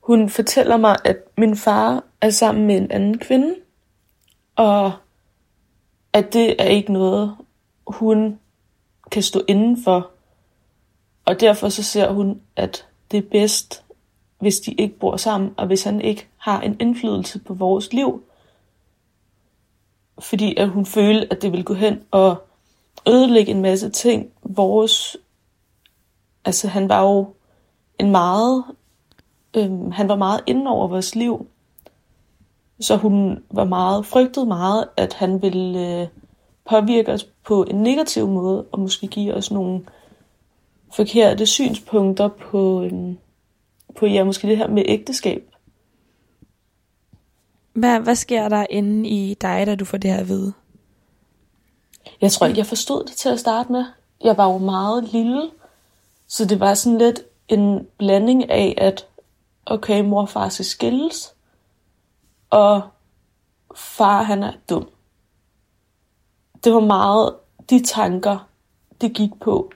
Hun 0.00 0.30
fortæller 0.30 0.76
mig, 0.76 0.96
at 1.04 1.16
min 1.38 1.56
far 1.56 2.04
er 2.20 2.30
sammen 2.30 2.66
med 2.66 2.76
en 2.76 2.90
anden 2.90 3.18
kvinde, 3.18 3.54
og 4.56 4.92
at 6.12 6.32
det 6.32 6.62
er 6.62 6.64
ikke 6.64 6.92
noget, 6.92 7.36
hun 7.86 8.38
kan 9.10 9.22
stå 9.22 9.42
indenfor. 9.48 10.10
Og 11.24 11.40
derfor 11.40 11.68
så 11.68 11.82
ser 11.82 12.12
hun, 12.12 12.40
at 12.56 12.86
det 13.10 13.18
er 13.18 13.28
bedst, 13.30 13.83
hvis 14.44 14.60
de 14.60 14.72
ikke 14.72 14.98
bor 14.98 15.16
sammen, 15.16 15.54
og 15.56 15.66
hvis 15.66 15.82
han 15.82 16.00
ikke 16.00 16.28
har 16.36 16.60
en 16.60 16.76
indflydelse 16.80 17.38
på 17.38 17.54
vores 17.54 17.92
liv. 17.92 18.22
Fordi 20.18 20.56
at 20.56 20.68
hun 20.68 20.86
følte, 20.86 21.26
at 21.30 21.42
det 21.42 21.52
ville 21.52 21.64
gå 21.64 21.74
hen 21.74 22.02
og 22.10 22.36
ødelægge 23.08 23.50
en 23.50 23.62
masse 23.62 23.90
ting. 23.90 24.30
Vores, 24.42 25.16
altså 26.44 26.68
han 26.68 26.88
var 26.88 27.02
jo 27.02 27.26
en 27.98 28.10
meget, 28.10 28.64
øhm, 29.56 29.90
han 29.90 30.08
var 30.08 30.16
meget 30.16 30.40
inde 30.46 30.70
over 30.70 30.88
vores 30.88 31.14
liv. 31.14 31.46
Så 32.80 32.96
hun 32.96 33.44
var 33.50 33.64
meget, 33.64 34.06
frygtede 34.06 34.46
meget, 34.46 34.88
at 34.96 35.14
han 35.14 35.42
ville 35.42 36.00
øh, 36.00 36.08
påvirke 36.70 37.12
os 37.12 37.24
på 37.46 37.62
en 37.62 37.76
negativ 37.76 38.28
måde, 38.28 38.64
og 38.72 38.80
måske 38.80 39.06
give 39.06 39.34
os 39.34 39.50
nogle 39.50 39.84
forkerte 40.92 41.46
synspunkter 41.46 42.28
på, 42.28 42.82
øhm, 42.82 43.18
på 43.96 44.06
ja, 44.06 44.24
måske 44.24 44.48
det 44.48 44.56
her 44.56 44.68
med 44.68 44.82
ægteskab. 44.86 45.50
Hvad, 47.72 48.00
hvad 48.00 48.14
sker 48.14 48.48
der 48.48 48.66
inde 48.70 49.08
i 49.08 49.34
dig, 49.34 49.66
da 49.66 49.74
du 49.74 49.84
får 49.84 49.98
det 49.98 50.10
her 50.10 50.20
at 50.20 50.28
vide? 50.28 50.52
Jeg 52.20 52.32
tror 52.32 52.46
ikke, 52.46 52.58
jeg 52.58 52.66
forstod 52.66 53.04
det 53.04 53.12
til 53.12 53.28
at 53.28 53.40
starte 53.40 53.72
med. 53.72 53.84
Jeg 54.24 54.36
var 54.36 54.52
jo 54.52 54.58
meget 54.58 55.04
lille, 55.04 55.50
så 56.26 56.44
det 56.44 56.60
var 56.60 56.74
sådan 56.74 56.98
lidt 56.98 57.20
en 57.48 57.86
blanding 57.98 58.50
af, 58.50 58.74
at 58.78 59.06
okay, 59.66 60.00
mor 60.00 60.20
og 60.20 60.28
far 60.28 60.48
skal 60.48 60.64
skilles, 60.64 61.34
og 62.50 62.82
far 63.76 64.22
han 64.22 64.42
er 64.42 64.52
dum. 64.70 64.88
Det 66.64 66.72
var 66.74 66.80
meget 66.80 67.34
de 67.70 67.84
tanker, 67.84 68.48
det 69.00 69.12
gik 69.12 69.30
på. 69.40 69.70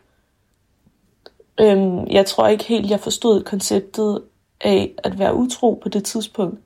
Øhm, 1.60 2.06
jeg 2.06 2.26
tror 2.26 2.46
ikke 2.46 2.64
helt, 2.64 2.90
jeg 2.90 3.00
forstod 3.00 3.42
konceptet 3.42 4.22
af 4.60 4.94
at 4.98 5.18
være 5.18 5.34
utro 5.34 5.80
på 5.82 5.88
det 5.88 6.04
tidspunkt. 6.04 6.60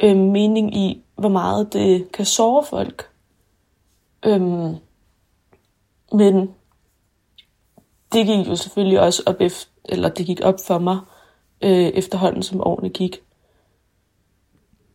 Øhm, 0.00 0.18
mening 0.18 0.76
i, 0.76 1.02
hvor 1.16 1.28
meget 1.28 1.72
det 1.72 2.12
kan 2.12 2.24
såre 2.24 2.64
folk. 2.64 3.10
Øhm, 4.26 4.76
men 6.12 6.54
det 8.12 8.26
gik 8.26 8.48
jo 8.48 8.56
selvfølgelig 8.56 9.00
også 9.00 9.22
op 9.26 9.40
efter, 9.40 9.70
eller 9.84 10.08
det 10.08 10.26
gik 10.26 10.40
op 10.40 10.54
for 10.66 10.78
mig 10.78 10.98
øh, 11.62 11.70
efterhånden, 11.70 12.42
som 12.42 12.60
årene 12.60 12.88
gik. 12.88 13.22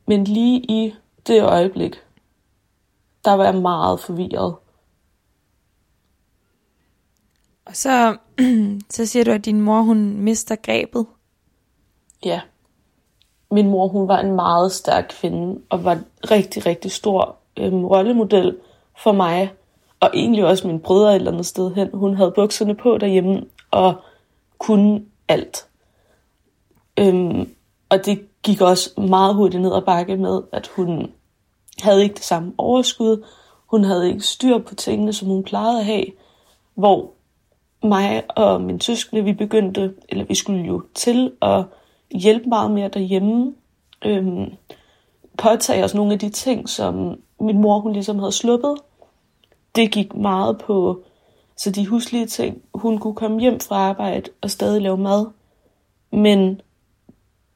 Men 0.06 0.24
lige 0.24 0.60
i 0.60 0.96
det 1.28 1.44
øjeblik, 1.44 1.96
der 3.26 3.34
var 3.34 3.44
jeg 3.44 3.56
meget 3.56 4.00
forvirret. 4.00 4.56
Og 7.74 7.78
så, 7.78 8.18
så 8.96 9.06
siger 9.06 9.24
du, 9.24 9.32
at 9.32 9.46
din 9.46 9.62
mor, 9.62 9.82
hun 9.82 10.18
mister 10.18 10.56
grebet. 10.56 11.06
Ja. 12.26 12.42
Min 13.52 13.70
mor, 13.70 13.88
hun 13.88 14.08
var 14.08 14.20
en 14.20 14.36
meget 14.36 14.72
stærk 14.72 15.16
kvinde, 15.20 15.62
og 15.70 15.84
var 15.84 15.92
en 15.92 16.06
rigtig, 16.32 16.66
rigtig 16.66 16.92
stor 16.92 17.36
øhm, 17.58 17.86
rollemodel 17.86 18.58
for 19.04 19.12
mig, 19.12 19.54
og 20.00 20.10
egentlig 20.14 20.46
også 20.46 20.68
min 20.68 20.80
brødre 20.80 21.10
et 21.10 21.16
eller 21.16 21.32
andet 21.32 21.46
sted 21.46 21.74
hen. 21.74 21.90
Hun 21.94 22.16
havde 22.16 22.32
bukserne 22.36 22.76
på 22.76 22.98
derhjemme, 22.98 23.46
og 23.72 23.96
kunne 24.58 25.06
alt. 25.28 25.68
Øhm, 27.00 27.56
og 27.90 28.06
det 28.06 28.28
gik 28.44 28.62
også 28.62 29.02
meget 29.02 29.36
hurtigt 29.36 29.62
ned 29.62 29.76
ad 29.76 29.82
bakke 29.82 30.18
med, 30.18 30.42
at 30.52 30.68
hun 30.68 31.12
havde 31.82 32.04
ikke 32.04 32.16
det 32.16 32.24
samme 32.24 32.54
overskud. 32.58 33.26
Hun 33.66 33.84
havde 33.84 34.08
ikke 34.08 34.22
styr 34.22 34.58
på 34.58 34.76
tingene, 34.76 35.14
som 35.14 35.28
hun 35.28 35.44
plejede 35.44 35.80
at 35.80 35.86
have. 35.86 36.06
Hvor 36.76 37.14
mig 37.84 38.24
og 38.30 38.62
min 38.62 38.82
søskende, 38.82 39.24
vi 39.24 39.34
begyndte, 39.34 39.94
eller 40.10 40.26
vi 40.26 40.36
skulle 40.36 40.64
jo 40.66 40.84
til 40.96 41.32
at 41.42 41.66
hjælpe 42.12 42.50
meget 42.50 42.72
mere 42.72 42.88
derhjemme. 42.88 43.54
Øhm, 44.06 44.54
påtage 45.38 45.84
os 45.84 45.96
nogle 45.96 46.14
af 46.14 46.20
de 46.20 46.30
ting, 46.30 46.70
som 46.70 47.20
min 47.40 47.62
mor 47.62 47.80
hun 47.80 47.94
ligesom 47.94 48.20
havde 48.20 48.32
sluppet. 48.32 48.76
Det 49.76 49.92
gik 49.92 50.16
meget 50.16 50.58
på 50.58 51.04
så 51.58 51.72
de 51.72 51.88
huslige 51.88 52.26
ting. 52.26 52.62
Hun 52.74 52.98
kunne 52.98 53.16
komme 53.16 53.40
hjem 53.40 53.60
fra 53.60 53.76
arbejde 53.76 54.30
og 54.42 54.52
stadig 54.52 54.82
lave 54.82 54.98
mad. 54.98 55.28
Men 56.12 56.62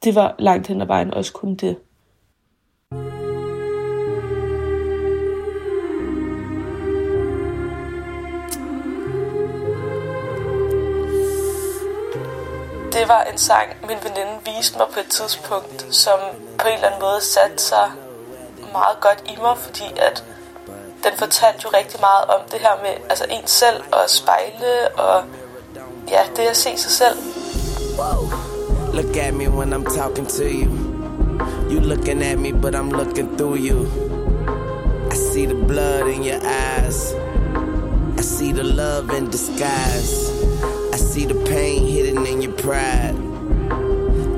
det 0.04 0.14
var 0.14 0.34
langt 0.38 0.66
hen 0.66 0.80
ad 0.80 0.86
vejen 0.86 1.14
også 1.14 1.32
kun 1.32 1.54
det. 1.54 1.76
Det 12.98 13.08
var 13.08 13.22
en 13.32 13.38
sang, 13.38 13.68
min 13.88 13.96
veninde 14.02 14.34
viste 14.46 14.78
mig 14.78 14.86
på 14.94 15.00
et 15.00 15.06
tidspunkt, 15.06 15.86
som 15.90 16.18
på 16.58 16.68
en 16.68 16.74
eller 16.74 16.86
anden 16.86 17.00
måde 17.00 17.20
satte 17.20 17.62
sig 17.62 17.90
meget 18.72 19.00
godt 19.00 19.22
i 19.26 19.36
mig, 19.42 19.56
fordi 19.58 19.84
at 19.96 20.24
den 21.04 21.12
fortalte 21.18 21.60
jo 21.64 21.68
rigtig 21.78 22.00
meget 22.00 22.24
om 22.24 22.40
det 22.52 22.60
her 22.60 22.74
med 22.82 22.94
altså 23.10 23.24
en 23.30 23.46
selv 23.46 23.80
og 23.92 24.10
spejle 24.10 24.72
og 24.96 25.24
ja, 26.08 26.20
det 26.36 26.42
at 26.42 26.56
se 26.56 26.76
sig 26.76 26.90
selv. 26.90 27.18
Look 28.92 29.16
at 29.16 29.34
me 29.34 29.48
when 29.50 29.72
I'm 29.72 29.96
talking 29.98 30.28
to 30.28 30.44
you. 30.44 30.70
You 31.70 31.80
looking 31.80 32.22
at 32.22 32.38
me, 32.38 32.52
but 32.52 32.74
I'm 32.74 32.90
looking 32.90 33.36
through 33.38 33.58
you. 33.68 33.78
I 35.12 35.16
see 35.32 35.46
the 35.46 35.66
blood 35.66 36.08
in 36.14 36.24
your 36.24 36.40
eyes. 36.66 37.14
I 38.18 38.22
see 38.22 38.52
the 38.52 38.62
love 38.62 39.18
in 39.18 39.30
disguise. 39.30 40.14
I 40.94 40.96
see 40.96 41.26
the 41.26 41.44
pain 41.54 41.87
pride. 42.68 43.16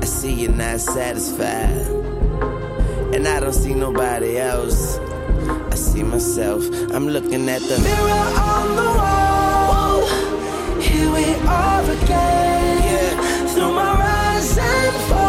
I 0.01 0.05
see 0.05 0.33
you're 0.43 0.53
not 0.53 0.79
satisfied. 0.79 1.85
And 3.13 3.27
I 3.27 3.41
don't 3.41 3.51
see 3.51 3.73
nobody 3.73 4.37
else. 4.37 4.97
I 5.73 5.75
see 5.75 6.03
myself. 6.03 6.63
I'm 6.93 7.07
looking 7.09 7.49
at 7.49 7.61
the 7.61 7.77
mirror 7.79 8.27
on 8.53 8.67
the 8.79 8.89
wall. 8.99 10.07
Here 10.79 11.11
we 11.11 11.25
are 11.45 11.83
again. 11.97 12.77
Yeah. 12.87 13.47
Through 13.53 13.73
my 13.73 13.91
rise 13.99 14.57
and 14.57 14.95
fall. 15.09 15.20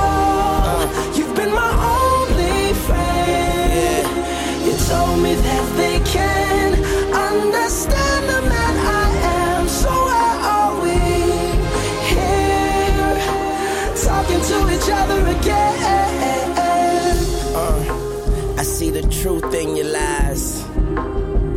Truth 19.23 19.55
in 19.55 19.77
your 19.77 19.87
lies. 19.87 20.67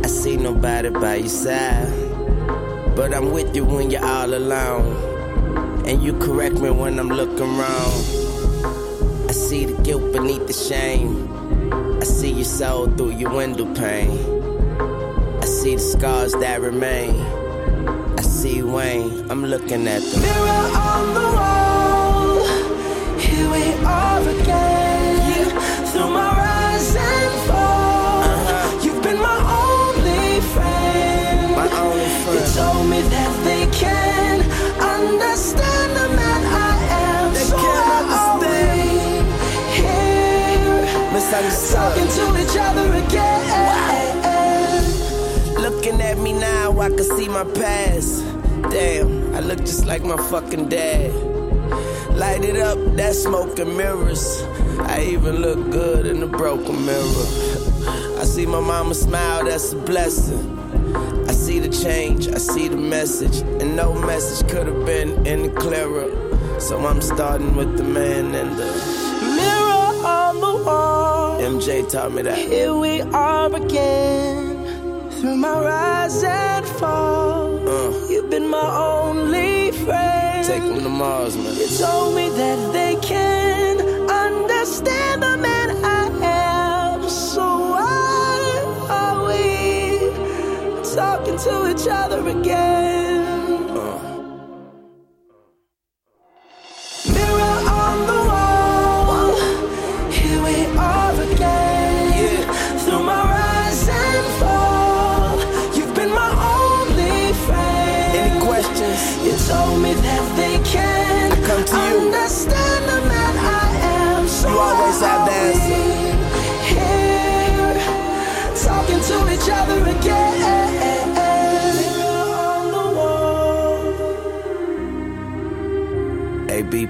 I 0.04 0.06
see 0.06 0.36
nobody 0.36 0.88
by 0.88 1.16
your 1.16 1.28
side. 1.28 1.92
But 2.94 3.12
I'm 3.12 3.32
with 3.32 3.56
you 3.56 3.64
when 3.64 3.90
you're 3.90 4.04
all 4.04 4.32
alone. 4.32 5.84
And 5.84 6.00
you 6.00 6.12
correct 6.20 6.60
me 6.60 6.70
when 6.70 6.96
I'm 7.00 7.08
looking 7.08 7.56
wrong. 7.58 7.94
I 9.28 9.32
see 9.32 9.64
the 9.64 9.82
guilt 9.82 10.12
beneath 10.12 10.46
the 10.46 10.52
shame. 10.52 11.10
I 12.00 12.04
see 12.04 12.30
your 12.30 12.44
soul 12.44 12.86
through 12.86 13.16
your 13.18 13.34
window 13.34 13.66
pane. 13.74 14.16
I 15.42 15.46
see 15.46 15.74
the 15.74 15.80
scars 15.80 16.34
that 16.34 16.60
remain. 16.60 17.20
I 18.16 18.22
see 18.22 18.62
Wayne, 18.62 19.28
I'm 19.28 19.44
looking 19.44 19.88
at 19.88 20.02
the 20.02 20.20
mirror 20.20 20.66
on 20.88 21.14
the 21.18 21.28
wall. 21.36 23.18
Here 23.18 23.50
we 23.50 23.64
are 23.84 24.22
again. 24.22 25.86
Through 25.90 26.10
my 26.10 26.35
talking 41.76 42.08
to 42.08 42.24
each 42.42 42.56
other 42.58 42.92
again. 42.94 43.42
Looking 45.60 46.00
at 46.00 46.18
me 46.18 46.32
now, 46.32 46.78
I 46.80 46.88
can 46.88 47.04
see 47.04 47.28
my 47.28 47.44
past. 47.44 48.24
Damn, 48.70 49.34
I 49.34 49.40
look 49.40 49.58
just 49.60 49.86
like 49.86 50.02
my 50.02 50.16
fucking 50.16 50.68
dad. 50.68 51.12
Light 52.16 52.44
it 52.44 52.56
up, 52.56 52.78
that 52.96 53.14
smoke 53.14 53.58
and 53.58 53.76
mirrors. 53.76 54.42
I 54.78 55.02
even 55.02 55.36
look 55.36 55.70
good 55.70 56.06
in 56.06 56.20
the 56.20 56.26
broken 56.26 56.84
mirror. 56.86 57.26
I 58.20 58.24
see 58.24 58.46
my 58.46 58.60
mama 58.60 58.94
smile, 58.94 59.44
that's 59.44 59.72
a 59.72 59.76
blessing. 59.76 60.65
The 61.66 61.82
change, 61.82 62.28
I 62.28 62.38
see 62.38 62.68
the 62.68 62.76
message, 62.76 63.38
and 63.60 63.74
no 63.74 63.92
message 63.92 64.48
could 64.48 64.68
have 64.68 64.86
been 64.86 65.26
any 65.26 65.48
clearer. 65.48 66.08
So 66.60 66.78
I'm 66.86 67.02
starting 67.02 67.56
with 67.56 67.76
the 67.76 67.82
man 67.82 68.36
and 68.36 68.56
the 68.56 68.70
mirror 69.34 70.06
on 70.06 70.34
the 70.36 70.62
wall. 70.64 71.40
MJ 71.40 71.90
taught 71.90 72.12
me 72.12 72.22
that. 72.22 72.38
Here 72.38 72.72
we 72.72 73.00
are 73.00 73.52
again, 73.52 75.10
through 75.10 75.38
my 75.38 75.58
rise 75.60 76.22
and 76.22 76.64
fall. 76.78 77.68
Uh, 77.68 78.06
You've 78.10 78.30
been 78.30 78.48
my 78.48 78.76
only 78.76 79.72
friend. 79.72 80.46
Take 80.46 80.62
them 80.62 80.84
to 80.84 80.88
Mars, 80.88 81.36
man. 81.36 81.56
You 81.56 81.66
told 81.66 82.14
me 82.14 82.28
that 82.28 82.72
they 82.72 82.94
can 83.02 83.80
understand 84.08 85.24
the 85.24 85.36
man 85.36 85.55
to 91.46 91.70
each 91.70 91.86
other 91.86 92.26
again? 92.28 92.95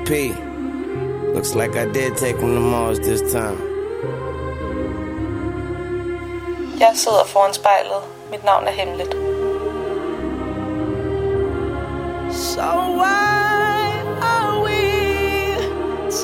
ABP. 0.06 0.34
Looks 1.34 1.54
like 1.54 1.76
I 1.76 1.84
did 1.92 2.16
take 2.16 2.38
him 2.38 2.54
to 2.54 2.60
Mars 2.60 2.98
this 2.98 3.20
time. 3.32 3.58
Jeg 6.80 6.92
sidder 6.94 7.24
foran 7.26 7.54
spejlet. 7.54 8.02
Mit 8.30 8.44
navn 8.44 8.64
er 8.64 8.70
hemmeligt. 8.70 9.12
So 12.32 12.68
why 13.00 14.02
are 14.22 14.64
we 14.64 14.80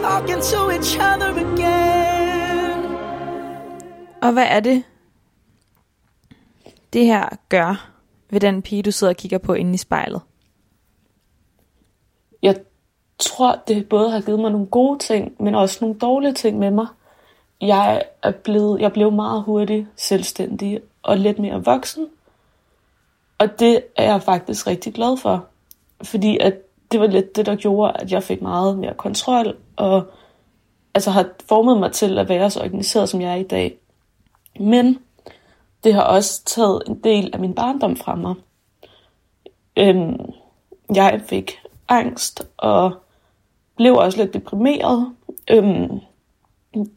talking 0.03 0.43
to 0.43 0.71
each 0.71 0.97
other 0.97 1.31
again? 1.31 2.97
Og 4.23 4.33
hvad 4.33 4.47
er 4.49 4.61
det, 4.61 4.85
det 6.93 7.07
her 7.07 7.29
gør 7.49 7.91
ved 8.31 8.41
den 8.41 8.63
pige, 8.63 8.83
du 8.83 8.91
sidder 8.91 9.13
og 9.13 9.17
kigger 9.17 9.39
på 9.39 9.55
inde 9.55 9.75
i 9.75 9.77
spejlet? 9.77 10.21
Jeg 12.43 12.57
tror, 13.19 13.59
det 13.69 13.89
både 13.89 14.11
har 14.11 14.21
givet 14.21 14.41
mig 14.41 14.51
nogle 14.51 14.67
gode 14.67 14.99
ting, 14.99 15.43
men 15.43 15.55
også 15.55 15.79
nogle 15.81 15.99
dårlige 15.99 16.33
ting 16.33 16.59
med 16.59 16.71
mig. 16.71 16.87
Jeg 17.61 18.03
er 18.23 18.31
blevet, 18.31 18.81
jeg 18.81 18.93
blev 18.93 19.13
meget 19.13 19.43
hurtigt 19.43 19.87
selvstændig 19.97 20.81
og 21.03 21.19
lidt 21.19 21.39
mere 21.39 21.65
voksen. 21.65 22.07
Og 23.39 23.59
det 23.59 23.85
er 23.97 24.05
jeg 24.05 24.23
faktisk 24.23 24.67
rigtig 24.67 24.95
glad 24.95 25.17
for. 25.17 25.47
Fordi 26.03 26.39
at 26.39 26.55
det 26.93 27.01
var 27.01 27.07
lidt 27.07 27.37
det, 27.37 27.47
der 27.47 27.57
gjorde, 27.57 27.93
at 27.95 28.13
jeg 28.13 28.23
fik 28.23 28.43
meget 28.43 28.79
mere 28.79 28.95
kontrol, 28.95 29.57
og 29.77 30.03
altså 30.95 31.11
har 31.11 31.29
formet 31.49 31.79
mig 31.79 31.93
til 31.93 32.19
at 32.19 32.29
være 32.29 32.51
så 32.51 32.61
organiseret, 32.61 33.09
som 33.09 33.21
jeg 33.21 33.31
er 33.31 33.37
i 33.37 33.43
dag. 33.43 33.79
Men 34.61 34.99
det 35.85 35.95
har 35.95 36.03
også 36.03 36.45
taget 36.45 36.83
en 36.87 36.95
del 36.95 37.31
af 37.33 37.41
min 37.41 37.55
barndom 37.55 37.97
fra 37.97 38.15
mig. 38.15 38.35
Øhm, 39.77 40.21
jeg 40.95 41.21
fik 41.27 41.62
angst 41.93 42.43
og 42.57 42.93
blev 43.77 43.95
også 43.95 44.19
lidt 44.19 44.35
deprimeret, 44.35 45.13
øhm, 45.51 46.01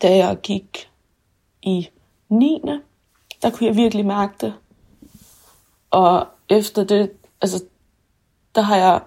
da 0.02 0.16
jeg 0.16 0.38
gik 0.44 0.90
i 1.62 1.90
9. 2.30 2.62
Der 3.42 3.50
kunne 3.50 3.68
jeg 3.68 3.76
virkelig 3.76 4.06
mærke 4.06 4.34
det. 4.42 4.54
Og 5.92 6.28
efter 6.50 6.84
det, 6.84 7.12
altså, 7.42 7.64
der 8.56 8.62
har 8.62 8.78
jeg 8.78 9.02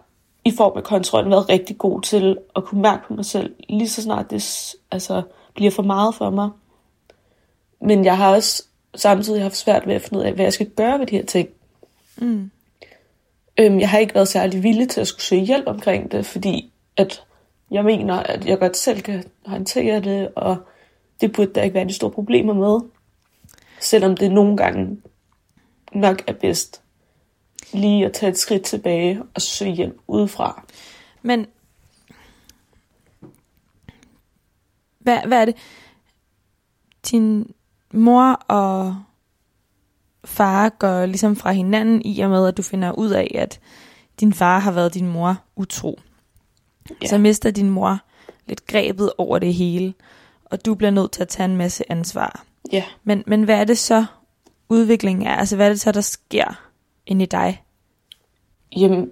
i 0.45 0.53
form 0.57 0.77
af 0.77 0.85
kontrol 0.85 1.31
været 1.31 1.49
rigtig 1.49 1.79
god 1.79 2.03
til 2.03 2.39
at 2.57 2.65
kunne 2.65 2.83
mærke 2.83 3.07
på 3.07 3.15
mig 3.15 3.25
selv, 3.25 3.55
lige 3.69 3.89
så 3.89 4.03
snart 4.03 4.31
det 4.31 4.75
altså, 4.91 5.23
bliver 5.55 5.71
for 5.71 5.83
meget 5.83 6.15
for 6.15 6.31
mig. 6.31 6.51
Men 7.81 8.05
jeg 8.05 8.17
har 8.17 8.35
også 8.35 8.65
samtidig 8.95 9.43
haft 9.43 9.57
svært 9.57 9.87
ved 9.87 9.95
at 9.95 10.03
finde 10.03 10.19
ud 10.19 10.25
af, 10.25 10.33
hvad 10.33 10.45
jeg 10.45 10.53
skal 10.53 10.71
gøre 10.71 10.99
ved 10.99 11.07
de 11.07 11.17
her 11.17 11.25
ting. 11.25 11.49
Mm. 12.17 12.51
Øhm, 13.61 13.81
jeg 13.81 13.91
har 13.91 13.99
ikke 13.99 14.15
været 14.15 14.29
særlig 14.29 14.63
villig 14.63 14.89
til 14.89 15.01
at 15.01 15.07
skulle 15.07 15.23
søge 15.23 15.45
hjælp 15.45 15.67
omkring 15.67 16.13
det, 16.13 16.27
fordi 16.27 16.73
at 16.97 17.25
jeg 17.71 17.85
mener, 17.85 18.15
at 18.15 18.47
jeg 18.47 18.59
godt 18.59 18.77
selv 18.77 19.01
kan 19.01 19.25
håndtere 19.47 20.01
det, 20.01 20.29
og 20.37 20.57
det 21.21 21.33
burde 21.33 21.55
der 21.55 21.63
ikke 21.63 21.75
være 21.75 21.89
de 21.89 21.95
store 21.95 22.11
problemer 22.11 22.55
med. 22.55 22.89
Selvom 23.81 24.17
det 24.17 24.33
nogle 24.33 24.57
gange 24.57 25.03
nok 25.93 26.23
er 26.27 26.33
bedst 26.33 26.83
lige 27.73 28.07
at 28.07 28.13
tage 28.13 28.31
et 28.31 28.39
skridt 28.39 28.63
tilbage 28.63 29.23
og 29.35 29.43
søge 29.43 29.73
hjælp 29.73 29.99
udefra. 30.07 30.65
Men 31.23 31.47
hvad, 34.99 35.19
hvad 35.27 35.41
er 35.41 35.45
det? 35.45 35.57
Din 37.11 37.55
mor 37.93 38.33
og 38.49 39.03
far 40.29 40.69
går 40.69 41.07
ligesom 41.07 41.37
fra 41.37 41.53
hinanden 41.53 42.03
i 42.05 42.21
og 42.21 42.31
med, 42.31 42.49
at 42.49 42.57
du 42.57 42.63
finder 42.63 42.93
ud 42.93 43.11
af, 43.11 43.35
at 43.35 43.61
din 44.21 44.33
far 44.33 44.59
har 44.59 44.73
været 44.73 44.95
din 44.95 45.09
mor 45.09 45.37
utro. 45.57 46.01
Ja. 47.03 47.07
Så 47.07 47.19
mister 47.19 47.51
din 47.51 47.71
mor 47.71 47.99
lidt 48.47 48.67
grebet 48.67 49.13
over 49.19 49.39
det 49.39 49.55
hele, 49.55 49.95
og 50.45 50.67
du 50.67 50.75
bliver 50.75 50.91
nødt 50.91 51.13
til 51.13 51.23
at 51.23 51.29
tage 51.29 51.45
en 51.45 51.57
masse 51.57 51.93
ansvar. 51.93 52.45
Ja. 52.73 52.85
Men, 53.05 53.25
men 53.27 53.43
hvad 53.43 53.61
er 53.61 53.65
det 53.65 53.79
så, 53.79 54.05
udviklingen 54.69 55.27
er? 55.27 55.35
Altså, 55.35 55.57
hvad 55.57 55.67
er 55.67 55.71
det 55.71 55.81
så, 55.81 55.93
der 55.93 56.01
sker 56.01 56.61
inde 57.07 57.23
i 57.23 57.27
dig? 57.27 57.63
Jamen, 58.77 59.11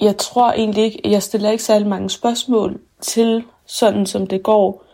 jeg 0.00 0.16
tror 0.16 0.52
egentlig 0.52 0.84
ikke, 0.84 1.00
jeg 1.04 1.22
stiller 1.22 1.50
ikke 1.50 1.64
særlig 1.64 1.88
mange 1.88 2.10
spørgsmål 2.10 2.80
til 3.00 3.44
sådan, 3.66 4.06
som 4.06 4.26
det 4.26 4.42
går. 4.42 4.84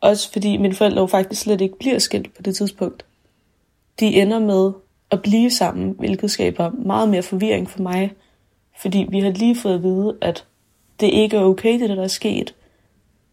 Også 0.00 0.32
fordi 0.32 0.56
mine 0.56 0.74
forældre 0.74 1.00
jo 1.00 1.06
faktisk 1.06 1.42
slet 1.42 1.60
ikke 1.60 1.78
bliver 1.78 1.98
skilt 1.98 2.34
på 2.36 2.42
det 2.42 2.56
tidspunkt. 2.56 3.04
De 4.00 4.20
ender 4.20 4.38
med 4.38 4.72
at 5.10 5.22
blive 5.22 5.50
sammen, 5.50 5.94
hvilket 5.98 6.30
skaber 6.30 6.70
meget 6.70 7.08
mere 7.08 7.22
forvirring 7.22 7.70
for 7.70 7.82
mig. 7.82 8.12
Fordi 8.80 9.06
vi 9.10 9.20
har 9.20 9.30
lige 9.30 9.56
fået 9.56 9.74
at 9.74 9.82
vide, 9.82 10.18
at 10.20 10.46
det 11.00 11.06
ikke 11.06 11.36
er 11.36 11.44
okay, 11.44 11.80
det 11.80 11.88
der 11.88 12.02
er 12.02 12.08
sket. 12.08 12.54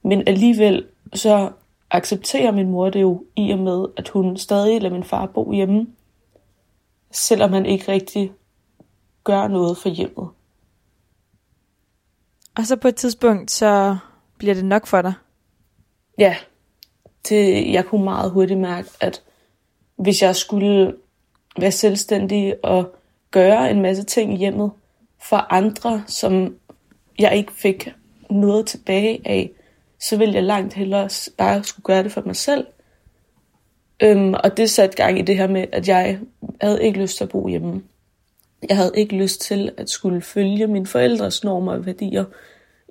Men 0.03 0.23
alligevel 0.27 0.85
så 1.13 1.51
accepterer 1.91 2.51
min 2.51 2.69
mor 2.69 2.89
det 2.89 3.01
jo 3.01 3.23
i 3.35 3.51
og 3.51 3.59
med, 3.59 3.85
at 3.97 4.09
hun 4.09 4.37
stadig 4.37 4.81
lader 4.81 4.93
min 4.93 5.03
far 5.03 5.25
bo 5.25 5.51
hjemme. 5.51 5.87
Selvom 7.11 7.53
han 7.53 7.65
ikke 7.65 7.91
rigtig 7.91 8.31
gør 9.23 9.47
noget 9.47 9.77
for 9.77 9.89
hjemmet. 9.89 10.27
Og 12.57 12.65
så 12.65 12.75
på 12.75 12.87
et 12.87 12.95
tidspunkt, 12.95 13.51
så 13.51 13.97
bliver 14.37 14.53
det 14.53 14.65
nok 14.65 14.87
for 14.87 15.01
dig. 15.01 15.13
Ja, 16.17 16.35
det, 17.29 17.71
jeg 17.73 17.85
kunne 17.85 18.03
meget 18.03 18.31
hurtigt 18.31 18.59
mærke, 18.59 18.89
at 19.01 19.23
hvis 19.99 20.21
jeg 20.21 20.35
skulle 20.35 20.93
være 21.59 21.71
selvstændig 21.71 22.55
og 22.63 22.95
gøre 23.31 23.71
en 23.71 23.81
masse 23.81 24.03
ting 24.03 24.33
i 24.33 24.37
hjemmet 24.37 24.71
for 25.21 25.53
andre, 25.53 26.03
som 26.07 26.55
jeg 27.19 27.35
ikke 27.35 27.53
fik 27.53 27.89
noget 28.29 28.65
tilbage 28.65 29.21
af, 29.25 29.51
så 29.99 30.17
ville 30.17 30.33
jeg 30.35 30.43
langt 30.43 30.73
hellere 30.73 31.09
bare 31.37 31.63
skulle 31.63 31.83
gøre 31.83 32.03
det 32.03 32.11
for 32.11 32.21
mig 32.25 32.35
selv. 32.35 32.67
Øhm, 34.03 34.33
og 34.33 34.57
det 34.57 34.69
satte 34.69 34.97
gang 34.97 35.19
i 35.19 35.21
det 35.21 35.37
her 35.37 35.47
med, 35.47 35.65
at 35.71 35.87
jeg 35.87 36.19
havde 36.61 36.83
ikke 36.83 37.01
lyst 37.01 37.17
til 37.17 37.23
at 37.23 37.29
bo 37.29 37.47
hjemme. 37.47 37.81
Jeg 38.69 38.77
havde 38.77 38.91
ikke 38.95 39.15
lyst 39.15 39.41
til 39.41 39.71
at 39.77 39.89
skulle 39.89 40.21
følge 40.21 40.67
mine 40.67 40.87
forældres 40.87 41.43
normer 41.43 41.71
og 41.71 41.85
værdier. 41.85 42.25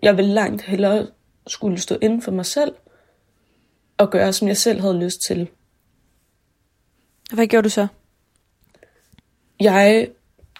Jeg 0.02 0.16
ville 0.16 0.32
langt 0.32 0.62
hellere 0.62 1.06
skulle 1.46 1.78
stå 1.78 1.98
inden 2.02 2.22
for 2.22 2.30
mig 2.30 2.46
selv 2.46 2.74
og 3.98 4.10
gøre, 4.10 4.32
som 4.32 4.48
jeg 4.48 4.56
selv 4.56 4.80
havde 4.80 4.98
lyst 4.98 5.22
til. 5.22 5.48
Hvad 7.32 7.46
gjorde 7.46 7.64
du 7.64 7.70
så? 7.70 7.86
Jeg 9.60 10.08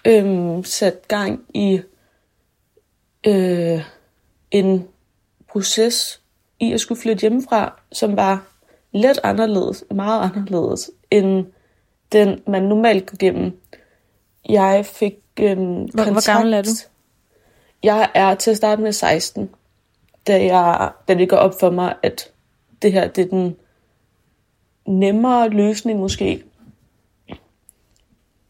øhm, 0.05 0.63
satte 0.63 0.99
gang 1.07 1.45
i 1.53 1.81
øh, 3.27 3.85
en 4.51 4.87
proces 5.47 6.21
i 6.59 6.73
at 6.73 6.79
skulle 6.79 7.01
flytte 7.01 7.21
hjemmefra, 7.21 7.81
som 7.91 8.15
var 8.15 8.47
lidt 8.91 9.19
anderledes, 9.23 9.83
meget 9.95 10.21
anderledes, 10.21 10.91
end 11.11 11.45
den, 12.11 12.41
man 12.47 12.63
normalt 12.63 13.05
går 13.05 13.13
igennem. 13.13 13.59
Jeg 14.49 14.85
fik 14.85 15.15
øhm, 15.39 15.59
hvor, 15.59 16.03
kontakt. 16.03 16.11
Hvor 16.11 16.33
gammel 16.33 16.53
er 16.53 16.61
du? 16.61 16.69
Jeg 17.83 18.09
er 18.13 18.35
til 18.35 18.51
at 18.51 18.57
starte 18.57 18.81
med 18.81 18.91
16, 18.91 19.49
da, 20.27 20.45
jeg, 20.45 20.91
da 21.07 21.13
det 21.13 21.29
går 21.29 21.37
op 21.37 21.59
for 21.59 21.69
mig, 21.69 21.95
at 22.03 22.31
det 22.81 22.91
her 22.91 23.07
det 23.07 23.25
er 23.25 23.29
den 23.29 23.55
nemmere 24.85 25.49
løsning 25.49 25.99
måske. 25.99 26.43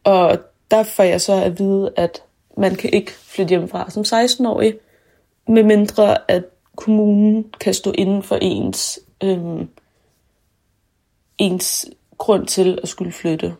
Og 0.04 0.38
der 0.70 0.82
får 0.82 1.02
jeg 1.02 1.20
så 1.20 1.32
at 1.32 1.58
vide, 1.58 1.92
at 1.96 2.22
man 2.56 2.74
kan 2.74 2.90
ikke 2.92 3.12
flytte 3.12 3.48
hjemmefra 3.48 3.90
som 3.90 4.02
16-årig, 4.02 4.74
medmindre 5.48 6.30
at 6.30 6.44
kommunen 6.76 7.54
kan 7.60 7.74
stå 7.74 7.92
inden 7.92 8.22
for 8.22 8.38
ens, 8.42 9.00
øhm, 9.22 9.68
ens 11.38 11.86
grund 12.18 12.46
til 12.46 12.78
at 12.82 12.88
skulle 12.88 13.12
flytte. 13.12 13.54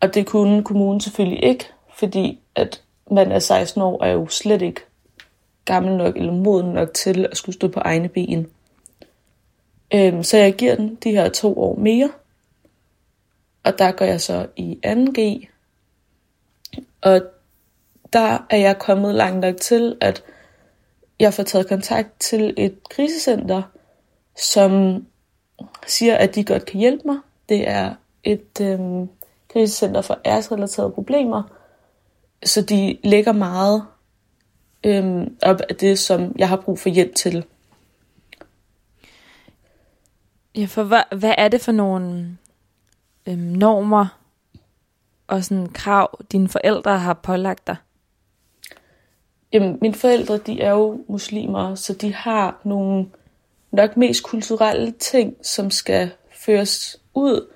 Og 0.00 0.14
det 0.14 0.26
kunne 0.26 0.64
kommunen 0.64 1.00
selvfølgelig 1.00 1.44
ikke, 1.44 1.64
fordi 1.94 2.40
at 2.54 2.82
man 3.10 3.32
er 3.32 3.38
16 3.38 3.82
år 3.82 3.98
og 3.98 4.08
er 4.08 4.12
jo 4.12 4.26
slet 4.28 4.62
ikke 4.62 4.80
gammel 5.64 5.96
nok 5.96 6.16
eller 6.16 6.32
moden 6.32 6.72
nok 6.72 6.94
til 6.94 7.26
at 7.30 7.36
skulle 7.36 7.54
stå 7.54 7.68
på 7.68 7.80
egne 7.80 8.08
ben. 8.08 8.46
Øhm, 9.94 10.22
så 10.22 10.36
jeg 10.36 10.54
giver 10.54 10.74
den 10.74 10.94
de 10.94 11.10
her 11.10 11.28
to 11.28 11.58
år 11.58 11.76
mere. 11.78 12.10
Og 13.64 13.78
der 13.78 13.92
går 13.92 14.04
jeg 14.04 14.20
så 14.20 14.46
i 14.56 14.78
2G. 14.86 15.48
Og 17.00 17.22
der 18.12 18.46
er 18.50 18.56
jeg 18.56 18.78
kommet 18.78 19.14
langt 19.14 19.40
nok 19.40 19.56
til, 19.56 19.96
at 20.00 20.24
jeg 21.20 21.34
får 21.34 21.42
taget 21.42 21.68
kontakt 21.68 22.20
til 22.20 22.54
et 22.56 22.88
krisecenter, 22.90 23.62
som 24.36 25.04
siger, 25.86 26.16
at 26.16 26.34
de 26.34 26.44
godt 26.44 26.64
kan 26.64 26.80
hjælpe 26.80 27.02
mig. 27.06 27.16
Det 27.48 27.68
er 27.68 27.94
et 28.24 28.60
øhm, 28.60 29.08
krisecenter 29.52 30.00
for 30.02 30.18
æresrelaterede 30.26 30.90
problemer, 30.90 31.42
så 32.44 32.62
de 32.62 32.98
lægger 33.04 33.32
meget 33.32 33.84
øhm, 34.84 35.36
op 35.42 35.60
af 35.60 35.76
det, 35.76 35.98
som 35.98 36.34
jeg 36.38 36.48
har 36.48 36.56
brug 36.56 36.78
for 36.78 36.88
hjælp 36.88 37.14
til. 37.14 37.44
Ja, 40.54 40.64
for 40.64 40.82
hvad, 40.82 41.02
hvad 41.16 41.34
er 41.38 41.48
det 41.48 41.60
for 41.60 41.72
nogle 41.72 42.38
øhm, 43.26 43.38
normer 43.38 44.18
og 45.26 45.44
sådan 45.44 45.68
krav, 45.68 46.18
dine 46.32 46.48
forældre 46.48 46.98
har 46.98 47.14
pålagt 47.14 47.66
dig? 47.66 47.76
Jamen, 49.52 49.78
mine 49.80 49.94
forældre, 49.94 50.38
de 50.38 50.60
er 50.60 50.70
jo 50.70 51.04
muslimer, 51.08 51.74
så 51.74 51.92
de 51.92 52.14
har 52.14 52.60
nogle 52.64 53.06
nok 53.70 53.96
mest 53.96 54.22
kulturelle 54.22 54.90
ting, 54.90 55.36
som 55.42 55.70
skal 55.70 56.10
føres 56.30 57.00
ud. 57.14 57.46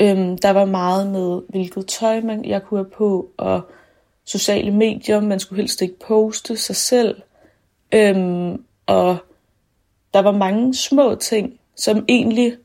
Øhm, 0.00 0.38
der 0.38 0.50
var 0.50 0.64
meget 0.64 1.06
med, 1.10 1.40
hvilket 1.48 1.86
tøj 1.86 2.20
man, 2.20 2.44
jeg 2.44 2.62
kunne 2.62 2.80
have 2.80 2.90
på, 2.90 3.30
og 3.36 3.62
sociale 4.24 4.70
medier. 4.70 5.20
Man 5.20 5.40
skulle 5.40 5.62
helst 5.62 5.82
ikke 5.82 5.98
poste 6.06 6.56
sig 6.56 6.76
selv. 6.76 7.22
Øhm, 7.94 8.64
og 8.86 9.16
der 10.14 10.20
var 10.20 10.32
mange 10.32 10.74
små 10.74 11.14
ting, 11.14 11.60
som 11.76 12.04
egentlig 12.08 12.56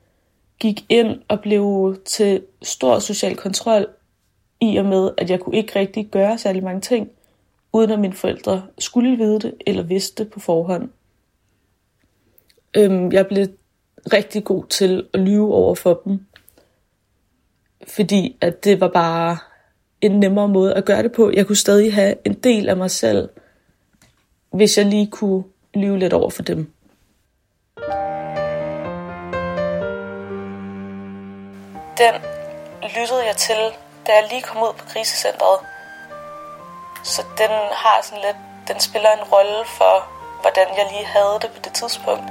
gik 0.60 0.86
ind 0.90 1.22
og 1.28 1.40
blev 1.40 1.98
til 2.06 2.44
stor 2.62 3.00
social 3.00 3.36
kontrol, 3.36 3.88
i 4.62 4.78
og 4.78 4.86
med, 4.86 5.12
at 5.18 5.30
jeg 5.30 5.40
kunne 5.40 5.58
ikke 5.58 5.80
rigtig 5.80 6.08
gøre 6.08 6.38
særlig 6.38 6.64
mange 6.64 6.82
ting, 6.82 7.10
uden 7.74 7.92
at 7.92 8.00
mine 8.00 8.14
forældre 8.14 8.68
skulle 8.80 9.18
vide 9.18 9.40
det, 9.40 9.54
eller 9.68 9.84
vidste 9.84 10.24
det 10.24 10.32
på 10.32 10.40
forhånd. 10.40 10.90
Øhm, 12.78 13.12
jeg 13.12 13.28
blev 13.28 13.48
rigtig 14.14 14.44
god 14.44 14.66
til 14.66 15.08
at 15.14 15.20
lyve 15.20 15.54
over 15.54 15.76
for 15.76 16.02
dem, 16.06 16.26
fordi 17.88 18.38
at 18.42 18.64
det 18.64 18.82
var 18.82 18.88
bare 18.88 19.38
en 20.02 20.20
nemmere 20.20 20.48
måde 20.48 20.74
at 20.74 20.86
gøre 20.86 21.04
det 21.04 21.12
på. 21.12 21.32
Jeg 21.32 21.48
kunne 21.48 21.56
stadig 21.56 21.94
have 21.94 22.16
en 22.26 22.34
del 22.34 22.70
af 22.70 22.78
mig 22.78 22.92
selv, 22.92 23.30
hvis 24.54 24.78
jeg 24.78 24.86
lige 24.86 25.08
kunne 25.08 25.44
lyve 25.74 26.00
lidt 26.00 26.14
over 26.14 26.30
for 26.30 26.44
dem. 26.44 26.72
Den 31.98 32.14
lyttede 32.96 33.26
jeg 33.26 33.36
til, 33.38 33.62
da 34.08 34.12
jeg 34.12 34.26
lige 34.30 34.42
kom 34.42 34.62
ud 34.64 34.74
på 34.80 34.86
krisecentret. 34.94 35.60
Så 37.04 37.22
den 37.38 37.52
har 37.72 38.00
sådan 38.04 38.24
lidt, 38.26 38.38
den 38.68 38.80
spiller 38.80 39.12
en 39.12 39.24
rolle 39.34 39.66
for, 39.78 39.96
hvordan 40.42 40.68
jeg 40.78 40.86
lige 40.92 41.06
havde 41.06 41.38
det 41.42 41.50
på 41.56 41.60
det 41.64 41.74
tidspunkt. 41.74 42.24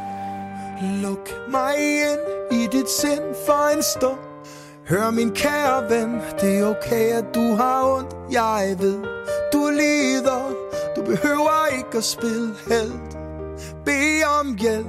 Luk 0.83 1.29
mig 1.49 1.75
ind 1.77 2.21
i 2.53 2.67
dit 2.67 2.91
sind 2.91 3.35
for 3.47 3.69
en 3.77 3.83
stund. 3.83 4.19
Hør 4.89 5.11
min 5.11 5.35
kære 5.35 5.91
ven, 5.91 6.23
det 6.41 6.59
er 6.59 6.67
okay 6.71 7.13
at 7.13 7.25
du 7.35 7.55
har 7.55 7.85
ondt. 7.85 8.33
Jeg 8.33 8.77
ved, 8.79 8.99
du 9.53 9.69
lider. 9.69 10.43
Du 10.97 11.03
behøver 11.03 11.67
ikke 11.77 11.99
at 11.99 12.05
spille 12.05 12.55
held 12.69 12.93
Be 13.85 14.27
om 14.41 14.57
hjælp. 14.57 14.87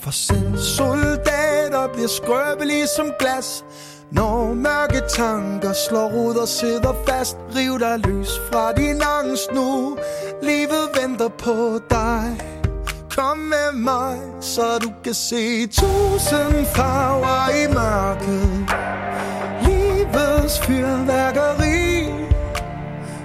For 0.00 0.10
selv 0.10 0.58
soldat 0.58 1.49
soldater 1.70 1.92
bliver 1.92 2.08
skrøbelige 2.08 2.86
som 2.86 3.12
glas. 3.18 3.64
Når 4.10 4.54
mørke 4.54 5.02
tanker 5.08 5.72
slår 5.72 6.08
rod 6.08 6.36
og 6.36 6.48
sidder 6.48 6.94
fast 7.08 7.36
Riv 7.56 7.78
dig 7.78 7.98
løs 7.98 8.40
fra 8.52 8.72
din 8.72 9.02
angst 9.20 9.52
nu. 9.54 9.98
Livet 10.42 10.86
venter 11.00 11.28
på 11.28 11.80
dig. 11.90 12.40
Kom 13.16 13.38
med 13.38 13.72
mig, 13.72 14.18
så 14.40 14.78
du 14.82 14.90
kan 15.04 15.14
se 15.14 15.66
tusind 15.66 16.66
farver 16.76 17.50
i 17.62 17.66
mørket. 17.74 18.50
Livets 19.64 20.60
fyrværkeri 20.60 22.10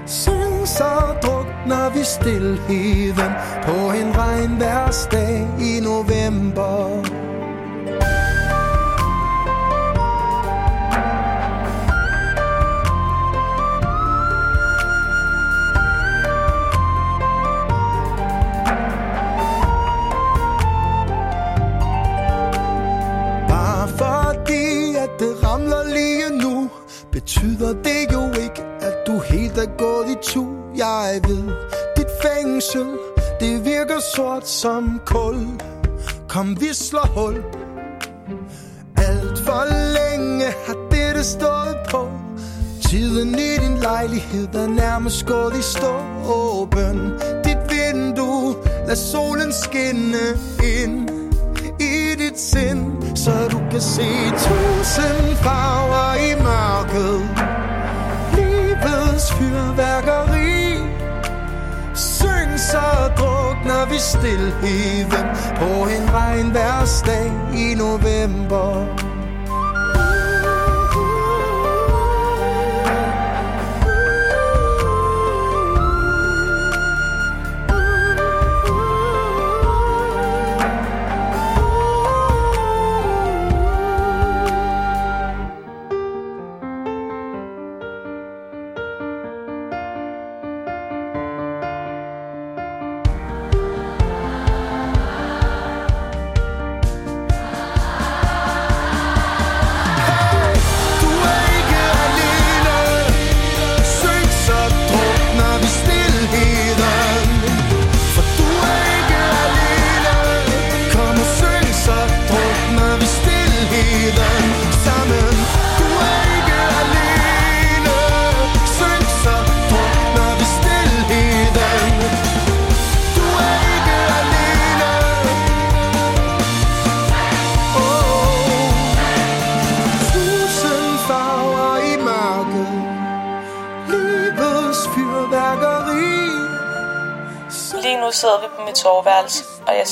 Syng 0.06 0.68
så 0.68 0.92
drukner 1.24 1.90
vi 1.90 2.04
stillheden 2.04 3.32
På 3.64 3.92
en 3.92 4.18
regnværsdag 4.18 5.48
i 5.60 5.80
november. 5.80 7.35
Betyder 27.16 27.74
det 27.74 28.14
jo 28.14 28.42
ikke 28.44 28.64
at 28.82 28.94
du 29.08 29.20
helt 29.20 29.58
er 29.58 29.78
gået 29.78 30.10
i 30.10 30.16
tu 30.22 30.46
Jeg 30.78 31.22
ved, 31.28 31.44
dit 31.98 32.08
fængsel 32.22 32.86
Det 33.40 33.66
virker 33.66 34.00
sort 34.16 34.48
som 34.48 35.02
kul. 35.06 35.36
Kom 36.28 36.62
vi 36.62 36.74
slår 36.74 37.08
hul. 37.16 37.44
Alt 38.98 39.40
for 39.40 39.64
længe 39.98 40.46
har 40.66 40.78
dette 40.92 41.24
stået 41.24 41.78
på. 41.92 42.10
Tiden 42.90 43.36
i 43.36 43.58
din 43.66 43.78
lejlighed 43.78 44.56
er 44.56 44.68
nærmest 44.68 45.26
gået 45.26 45.58
i 45.58 45.62
stå. 45.62 45.96
Åben 46.34 47.12
dit 47.46 47.58
vindue. 47.70 48.56
Lad 48.88 48.96
solen 48.96 49.54
skinne 49.54 50.26
ind 50.64 51.10
i 51.80 52.16
dit 52.18 52.40
sind. 52.40 53.05
Så 53.26 53.48
du 53.52 53.60
kan 53.72 53.82
se 53.82 54.10
tusind 54.30 55.36
farver 55.36 56.16
i 56.28 56.32
mørket. 56.48 57.22
Livets 58.36 59.34
fyrværkeri 59.34 60.78
Syng 61.96 62.60
så 62.60 62.88
drukner 63.18 63.90
vi 63.90 63.98
stillheden 63.98 65.28
På 65.56 65.88
en 65.96 66.14
regnværsdag 66.14 67.32
i 67.56 67.74
november. 67.76 68.86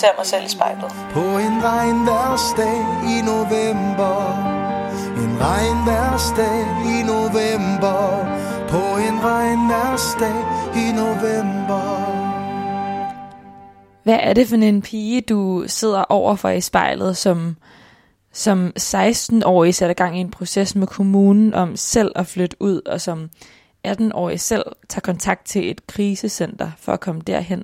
Ser 0.03 0.17
mig 0.17 0.25
selv 0.25 0.45
i 0.45 0.49
spejlet. 0.49 0.91
På 1.11 1.19
en 1.19 1.55
regnværsdag 1.71 2.77
i 3.13 3.17
november 3.31 4.17
En 5.23 5.33
regnværsdag 5.47 6.59
i 6.93 6.97
november 7.13 7.99
På 8.73 8.83
en 9.07 9.17
regnværsdag 9.29 10.39
i 10.83 10.85
november 11.01 11.85
Hvad 14.03 14.19
er 14.21 14.33
det 14.33 14.47
for 14.47 14.55
en 14.55 14.81
pige, 14.81 15.21
du 15.21 15.63
sidder 15.67 16.01
overfor 16.01 16.49
i 16.49 16.61
spejlet, 16.61 17.17
som, 17.17 17.55
som 18.33 18.73
16-årig 18.79 19.75
sætter 19.75 19.93
gang 19.93 20.17
i 20.17 20.21
en 20.21 20.31
proces 20.31 20.75
med 20.75 20.87
kommunen 20.87 21.53
om 21.53 21.75
selv 21.75 22.11
at 22.15 22.27
flytte 22.27 22.57
ud, 22.59 22.81
og 22.85 23.01
som 23.01 23.29
18-årig 23.87 24.39
selv 24.39 24.63
tager 24.89 25.01
kontakt 25.01 25.45
til 25.45 25.69
et 25.71 25.87
krisecenter 25.87 26.71
for 26.77 26.91
at 26.91 26.99
komme 26.99 27.21
derhen? 27.21 27.63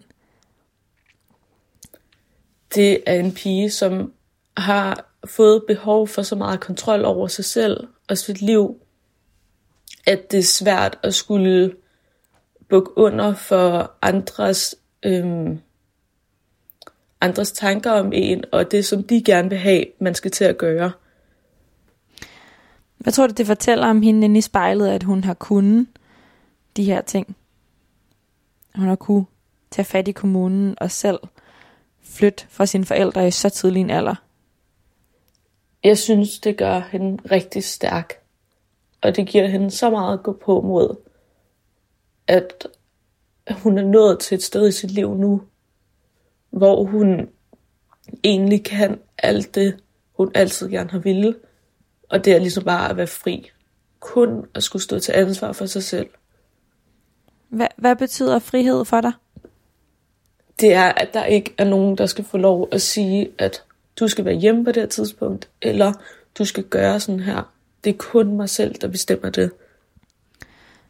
Det 2.76 3.04
er 3.06 3.20
en 3.20 3.34
pige, 3.34 3.70
som 3.70 4.14
har 4.58 5.06
fået 5.26 5.64
behov 5.68 6.08
for 6.08 6.22
så 6.22 6.36
meget 6.36 6.60
kontrol 6.60 7.06
over 7.06 7.28
sig 7.28 7.46
selv 7.46 7.88
og 8.10 8.18
sit 8.18 8.42
liv, 8.42 8.82
at 10.08 10.32
det 10.32 10.40
er 10.40 10.44
svært 10.44 11.00
at 11.04 11.14
skulle 11.14 11.76
bukke 12.70 12.98
under 12.98 13.34
for 13.34 13.92
andres, 14.02 14.76
øhm, 15.04 15.60
andres 17.22 17.52
tanker 17.52 17.92
om 17.92 18.14
en, 18.14 18.44
og 18.52 18.72
det 18.72 18.86
som 18.86 19.04
de 19.04 19.24
gerne 19.24 19.50
vil 19.50 19.58
have, 19.58 19.86
man 20.00 20.16
skal 20.16 20.32
til 20.32 20.44
at 20.44 20.58
gøre. 20.58 20.92
Hvad 22.98 23.14
tror 23.14 23.28
du, 23.28 23.34
det 23.34 23.48
fortæller 23.48 23.88
om 23.88 24.02
hende 24.02 24.26
inde 24.26 24.38
i 24.38 24.42
spejlet, 24.42 24.88
at 24.88 25.04
hun 25.04 25.24
har 25.24 25.34
kunnet 25.34 25.88
de 26.78 26.84
her 26.84 27.02
ting? 27.02 27.36
Hun 28.76 28.88
har 28.88 28.96
kunnet 28.96 29.26
tage 29.72 29.86
fat 29.86 30.08
i 30.08 30.12
kommunen 30.12 30.76
og 30.78 30.92
selv 30.92 31.20
flytte 32.10 32.46
fra 32.50 32.66
sine 32.66 32.86
forældre 32.86 33.28
i 33.28 33.32
så 33.32 33.50
tidlig 33.50 33.80
en 33.80 33.90
alder. 33.90 34.16
jeg 35.84 35.98
synes, 35.98 36.40
det 36.40 36.58
gør 36.58 36.80
hende 36.92 37.24
rigtig 37.32 37.64
stærk. 37.64 38.14
Og 39.02 39.16
det 39.16 39.28
giver 39.28 39.48
hende 39.48 39.72
så 39.72 39.90
meget 39.90 40.18
at 40.18 40.24
gå 40.24 40.34
på 40.46 40.62
mod, 40.62 40.96
at 42.28 42.68
hun 43.52 43.78
er 43.78 43.86
nået 43.86 44.20
til 44.20 44.36
et 44.36 44.44
sted 44.44 44.68
i 44.68 44.72
sit 44.72 44.92
liv 44.92 45.16
nu, 45.16 45.42
hvor 46.50 46.84
hun 46.84 47.30
egentlig 48.24 48.64
kan 48.64 49.00
alt 49.18 49.56
det, 49.56 49.80
hun 50.18 50.32
altid 50.36 50.70
gerne 50.70 50.90
har 50.90 51.00
ville. 51.00 51.36
Og 52.10 52.26
det 52.26 52.34
er 52.34 52.40
ligesom 52.40 52.64
bare 52.64 52.90
at 52.90 52.98
være 52.98 53.08
fri. 53.08 53.50
Kun 54.00 54.46
at 54.54 54.64
skulle 54.64 54.84
stå 54.84 55.00
til 55.00 55.12
ansvar 55.12 55.52
for 55.52 55.66
sig 55.66 55.84
selv. 55.84 56.10
Hvad, 57.50 57.68
hvad 57.78 57.96
betyder 57.96 58.40
frihed 58.40 58.86
for 58.86 59.02
dig? 59.02 59.12
Det 60.60 60.74
er, 60.74 60.92
at 60.92 61.14
der 61.14 61.26
ikke 61.26 61.54
er 61.58 61.64
nogen, 61.64 61.98
der 61.98 62.06
skal 62.06 62.24
få 62.24 62.38
lov 62.38 62.68
at 62.72 62.82
sige, 62.82 63.32
at 63.38 63.64
du 64.00 64.08
skal 64.08 64.26
være 64.26 64.36
hjemme 64.36 64.66
på 64.66 64.72
det 64.72 64.82
her 64.84 64.88
tidspunkt, 64.88 65.50
eller 65.62 65.94
du 66.38 66.46
skal 66.46 66.64
gøre 66.64 67.00
sådan 67.00 67.20
her. 67.20 67.54
Det 67.84 67.90
er 67.90 67.98
kun 67.98 68.38
mig 68.38 68.50
selv, 68.50 68.76
der 68.76 68.88
bestemmer 68.88 69.30
det. 69.30 69.52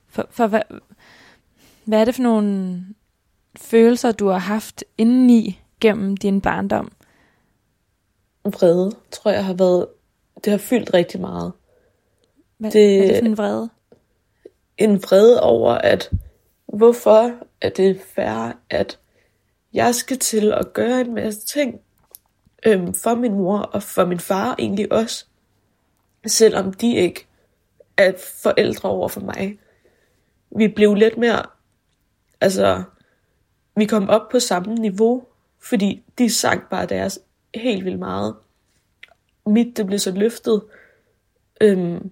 For, 0.09 0.27
for 0.31 0.47
hvad, 0.47 0.61
hvad 1.85 2.01
er 2.01 2.05
det 2.05 2.15
for 2.15 2.23
nogle 2.23 2.81
følelser, 3.57 4.11
du 4.11 4.27
har 4.27 4.37
haft 4.37 4.83
indeni 4.97 5.59
gennem 5.79 6.17
din 6.17 6.41
barndom? 6.41 6.91
Vrede, 8.43 8.95
tror 9.11 9.31
jeg 9.31 9.45
har 9.45 9.53
været, 9.53 9.87
det 10.45 10.51
har 10.51 10.57
fyldt 10.57 10.93
rigtig 10.93 11.21
meget. 11.21 11.51
Hvad, 12.57 12.71
det, 12.71 12.97
er 12.97 13.07
det 13.07 13.17
for 13.17 13.25
en 13.25 13.37
vrede? 13.37 13.69
En 14.77 15.03
vrede 15.03 15.41
over, 15.41 15.73
at 15.73 16.11
hvorfor 16.65 17.31
er 17.61 17.69
det 17.69 18.01
fair, 18.15 18.51
at 18.69 18.99
jeg 19.73 19.95
skal 19.95 20.19
til 20.19 20.53
at 20.53 20.73
gøre 20.73 21.01
en 21.01 21.13
masse 21.13 21.47
ting 21.47 21.81
øhm, 22.65 22.93
for 22.93 23.15
min 23.15 23.33
mor 23.33 23.59
og 23.59 23.83
for 23.83 24.05
min 24.05 24.19
far 24.19 24.55
egentlig 24.59 24.91
også, 24.91 25.25
selvom 26.25 26.73
de 26.73 26.95
ikke 26.95 27.27
er 27.97 28.13
forældre 28.43 28.89
over 28.89 29.07
for 29.07 29.21
mig. 29.21 29.59
Vi 30.57 30.67
blev 30.67 30.93
lidt 30.93 31.17
mere, 31.17 31.45
altså, 32.41 32.83
vi 33.75 33.85
kom 33.85 34.09
op 34.09 34.29
på 34.31 34.39
samme 34.39 34.75
niveau, 34.75 35.23
fordi 35.59 36.03
de 36.17 36.29
sang 36.29 36.63
bare 36.69 36.85
deres 36.85 37.19
helt 37.55 37.85
vildt 37.85 37.99
meget. 37.99 38.35
Mit, 39.45 39.77
det 39.77 39.85
blev 39.85 39.99
så 39.99 40.11
løftet. 40.11 40.63
Øhm, 41.61 42.11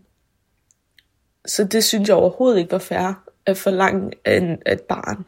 så 1.45 1.63
det 1.63 1.83
synes 1.83 2.09
jeg 2.09 2.17
overhovedet 2.17 2.59
ikke 2.59 2.71
var 2.71 2.77
fair 2.77 3.23
at 3.45 3.57
forlange 3.57 4.11
af, 4.25 4.37
en, 4.37 4.61
af 4.65 4.73
et 4.73 4.81
barn. 4.81 5.27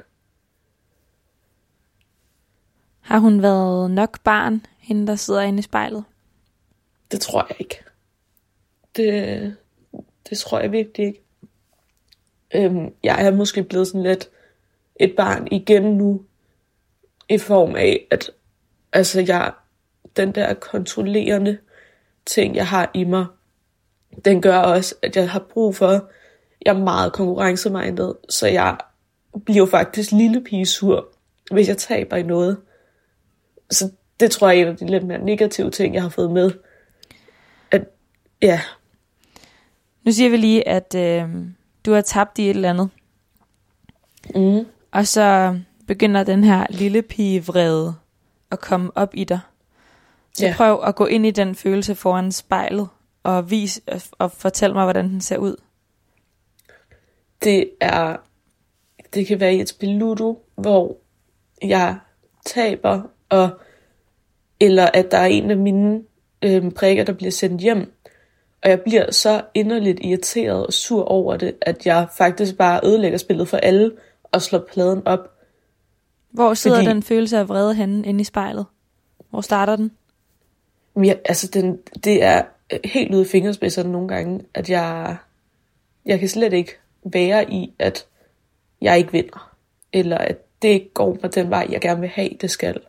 Har 3.10 3.20
hun 3.20 3.42
været 3.42 3.92
nok 3.92 4.24
barn, 4.24 4.66
hende 4.78 5.08
der 5.08 5.16
sidder 5.16 5.42
inde 5.42 5.60
i 5.60 5.62
spejlet? 5.62 6.04
Det 7.12 7.22
tror 7.22 7.46
jeg 7.50 7.56
ikke. 7.60 7.84
Det, 8.96 9.56
det 10.30 10.38
tror 10.38 10.60
jeg 10.60 10.72
virkelig 10.72 11.08
ikke. 11.08 11.24
Øhm, 12.56 12.94
jeg 13.04 13.26
er 13.26 13.32
måske 13.32 13.64
blevet 13.64 13.88
sådan 13.88 14.04
lidt 14.04 14.30
et 14.96 15.14
barn 15.18 15.48
igen 15.52 15.84
nu, 15.84 16.22
i 17.30 17.38
form 17.38 17.76
af, 17.76 18.08
at 18.12 18.32
altså 18.94 19.22
jeg, 19.22 19.52
den 20.18 20.32
der 20.32 20.54
kontrollerende 20.54 21.58
ting, 22.26 22.56
jeg 22.56 22.68
har 22.68 22.92
i 22.94 23.04
mig, 23.04 23.26
den 24.26 24.42
gør 24.42 24.58
også, 24.58 24.96
at 25.02 25.16
jeg 25.16 25.30
har 25.30 25.40
brug 25.40 25.76
for, 25.76 26.10
jeg 26.66 26.76
er 26.76 26.84
meget 26.84 27.14
konkurrencemindet, 27.14 28.18
så 28.30 28.48
jeg 28.48 28.78
bliver 29.46 29.66
faktisk 29.66 30.12
lille 30.12 30.44
pige 30.44 30.66
sur, 30.66 31.08
hvis 31.52 31.68
jeg 31.68 31.78
taber 31.78 32.18
i 32.18 32.24
noget. 32.24 32.58
Så 33.72 33.92
det 34.20 34.32
tror 34.32 34.50
jeg 34.50 34.58
er 34.58 34.62
en 34.62 34.68
af 34.68 34.78
de 34.78 34.86
lidt 34.88 35.04
mere 35.04 35.18
negative 35.18 35.72
ting, 35.72 35.94
jeg 35.96 36.02
har 36.02 36.10
fået 36.10 36.32
med. 36.32 36.52
At, 37.72 37.82
ja. 38.42 38.62
Nu 40.04 40.12
siger 40.12 40.30
vi 40.30 40.38
lige, 40.38 40.68
at 40.68 40.96
øh, 40.96 41.30
du 41.86 41.94
har 41.94 42.02
tabt 42.02 42.38
i 42.40 42.44
et 42.44 42.50
eller 42.50 42.70
andet. 42.70 42.90
Mm. 44.36 44.66
Og 44.92 45.08
så 45.08 45.60
begynder 45.88 46.24
den 46.24 46.44
her 46.44 46.66
lille 46.70 47.02
pige 47.02 47.46
vrede 47.46 47.96
at 48.52 48.60
komme 48.60 48.92
op 48.96 49.10
i 49.14 49.24
dig. 49.24 49.40
Så 50.34 50.46
Ja. 50.46 50.54
prøv 50.58 50.84
at 50.84 50.96
gå 50.96 51.06
ind 51.06 51.26
i 51.26 51.32
den 51.32 51.56
følelse 51.56 51.96
foran 51.96 52.32
spejlet 52.32 52.88
og 53.24 53.52
vis 53.52 53.82
og 54.12 54.32
fortæl 54.32 54.74
mig, 54.74 54.84
hvordan 54.84 55.10
den 55.10 55.22
ser 55.22 55.38
ud. 55.38 55.56
Det 57.44 57.70
er, 57.82 58.16
det 59.14 59.28
kan 59.28 59.40
være 59.40 59.56
i 59.56 59.62
et 59.62 59.70
spil 59.70 59.90
Ludo, 59.90 60.40
hvor 60.56 60.98
jeg 61.64 61.98
taber, 62.46 63.02
og, 63.30 63.50
eller 64.60 64.90
at 64.94 65.12
der 65.12 65.18
er 65.18 65.26
en 65.26 65.52
af 65.52 65.58
mine 65.58 66.02
øhm, 66.42 66.72
prikker, 66.72 67.04
der 67.04 67.14
bliver 67.14 67.32
sendt 67.32 67.62
hjem, 67.62 67.94
og 68.64 68.70
jeg 68.70 68.82
bliver 68.82 69.12
så 69.12 69.42
inderligt 69.54 70.00
irriteret 70.02 70.66
og 70.66 70.74
sur 70.74 71.04
over 71.04 71.38
det, 71.38 71.56
at 71.62 71.86
jeg 71.86 72.08
faktisk 72.18 72.58
bare 72.58 72.80
ødelægger 72.84 73.18
spillet 73.18 73.48
for 73.48 73.58
alle, 73.58 73.92
og 74.24 74.42
slår 74.42 74.60
pladen 74.60 75.08
op. 75.08 75.34
Hvor 76.32 76.54
sidder 76.54 76.78
Fordi- 76.78 76.90
den 76.90 77.04
følelse 77.04 77.38
af 77.38 77.50
vrede 77.50 77.76
henne 77.76 78.08
inde 78.08 78.22
i 78.22 78.24
spejlet? 78.24 78.66
Hvor 79.30 79.42
starter 79.42 79.76
den? 79.76 79.92
Jeg, 81.04 81.20
altså, 81.26 81.48
den, 81.48 81.78
det 82.04 82.24
er 82.24 82.42
øh, 82.74 82.80
helt 82.86 83.14
ude 83.16 83.22
i 83.22 83.26
fingerspidserne 83.26 83.92
nogle 83.92 84.08
gange, 84.08 84.42
at 84.54 84.70
jeg, 84.70 85.16
jeg 86.06 86.20
kan 86.20 86.30
slet 86.30 86.54
ikke 86.54 86.72
være 87.04 87.52
i, 87.52 87.74
at 87.80 88.06
jeg 88.82 88.98
ikke 88.98 89.12
vinder. 89.12 89.56
Eller 89.94 90.18
at 90.18 90.38
det 90.62 90.68
ikke 90.68 90.94
går 90.94 91.18
mig 91.22 91.36
den 91.36 91.50
vej, 91.50 91.68
jeg 91.70 91.82
gerne 91.82 92.00
vil 92.00 92.10
have, 92.10 92.30
det 92.42 92.52
skal. 92.52 92.80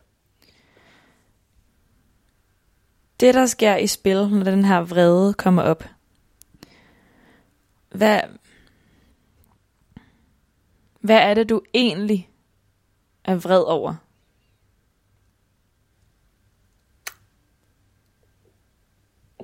Det, 3.21 3.33
der 3.33 3.45
sker 3.45 3.75
i 3.75 3.87
spil, 3.87 4.29
når 4.29 4.43
den 4.43 4.65
her 4.65 4.79
vrede 4.79 5.33
kommer 5.33 5.61
op. 5.61 5.83
Hvad, 7.89 8.21
hvad 10.99 11.17
er 11.17 11.33
det, 11.33 11.49
du 11.49 11.61
egentlig 11.73 12.29
er 13.23 13.35
vred 13.35 13.63
over? 13.63 13.95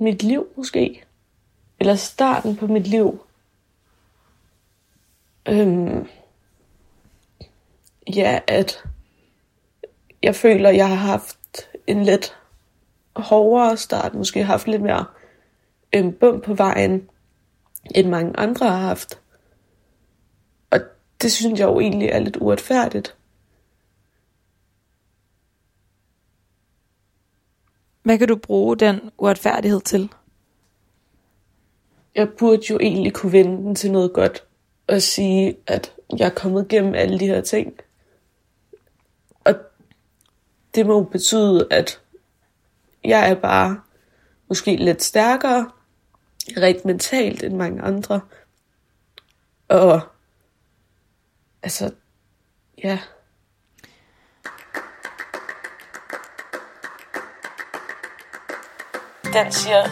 Mit 0.00 0.22
liv 0.22 0.46
måske. 0.56 1.04
Eller 1.80 1.94
starten 1.94 2.56
på 2.56 2.66
mit 2.66 2.86
liv. 2.86 3.26
Øhm, 5.48 6.08
ja, 8.14 8.40
at 8.46 8.84
jeg 10.22 10.34
føler, 10.34 10.70
jeg 10.70 10.88
har 10.88 10.94
haft 10.94 11.70
en 11.86 12.04
lidt 12.04 12.37
hårdere 13.22 13.76
start. 13.76 14.14
Måske 14.14 14.44
haft 14.44 14.66
lidt 14.66 14.82
mere 14.82 15.04
øhm, 15.94 16.12
bum 16.12 16.40
på 16.40 16.54
vejen, 16.54 17.10
end 17.94 18.08
mange 18.08 18.36
andre 18.36 18.66
har 18.68 18.78
haft. 18.78 19.20
Og 20.70 20.80
det 21.22 21.32
synes 21.32 21.60
jeg 21.60 21.66
jo 21.66 21.80
egentlig 21.80 22.08
er 22.08 22.18
lidt 22.18 22.36
uretfærdigt. 22.36 23.16
Hvad 28.02 28.18
kan 28.18 28.28
du 28.28 28.36
bruge 28.36 28.76
den 28.76 29.00
uretfærdighed 29.18 29.80
til? 29.80 30.10
jeg 32.18 32.28
burde 32.38 32.62
jo 32.70 32.78
egentlig 32.78 33.12
kunne 33.12 33.32
vende 33.32 33.56
den 33.56 33.74
til 33.74 33.92
noget 33.92 34.12
godt 34.12 34.44
og 34.86 35.02
sige, 35.02 35.56
at 35.66 35.94
jeg 36.18 36.26
er 36.26 36.34
kommet 36.34 36.68
gennem 36.68 36.94
alle 36.94 37.18
de 37.18 37.26
her 37.26 37.40
ting. 37.40 37.74
Og 39.44 39.54
det 40.74 40.86
må 40.86 40.94
jo 40.94 41.02
betyde, 41.02 41.66
at 41.70 42.00
jeg 43.04 43.30
er 43.30 43.34
bare 43.34 43.80
måske 44.48 44.76
lidt 44.76 45.02
stærkere, 45.02 45.70
rent 46.56 46.84
mentalt 46.84 47.42
end 47.42 47.56
mange 47.56 47.82
andre. 47.82 48.20
Og 49.68 50.00
altså, 51.62 51.90
ja, 52.84 52.98
den 59.32 59.52
siger 59.52 59.82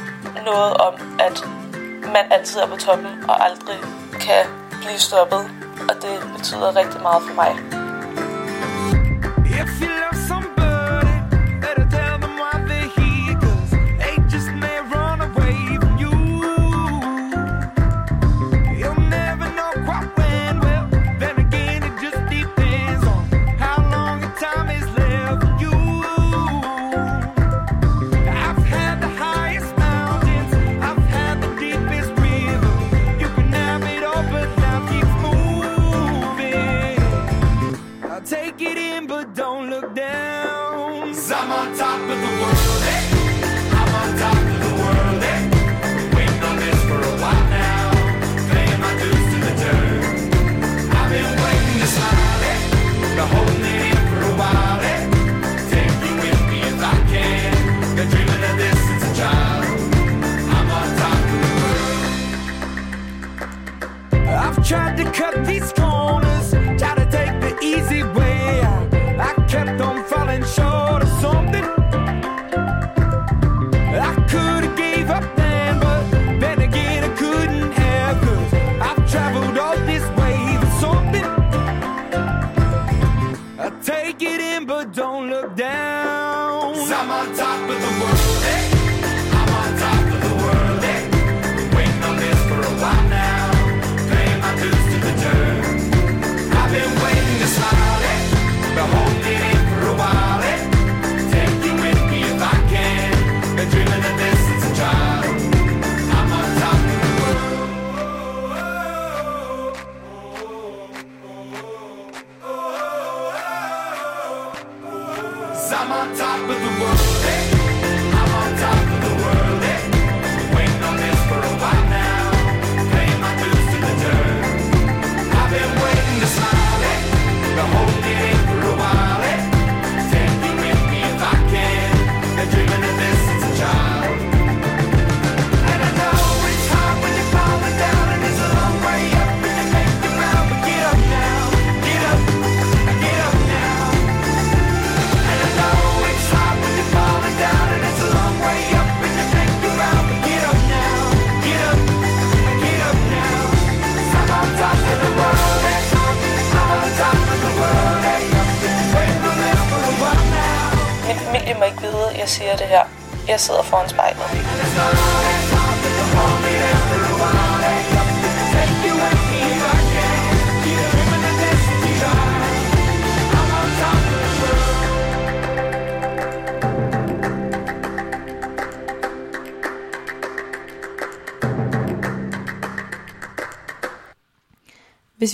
noget 0.45 0.75
om, 0.75 0.95
at 1.21 1.45
man 2.13 2.33
altid 2.33 2.61
er 2.61 2.69
på 2.69 2.77
toppen 2.77 3.25
og 3.29 3.45
aldrig 3.45 3.79
kan 4.21 4.45
blive 4.81 4.99
stoppet. 4.99 5.39
Og 5.89 5.95
det 6.03 6.33
betyder 6.37 6.77
rigtig 6.77 7.03
meget 7.03 7.23
for 7.23 7.35
mig. 7.35 7.76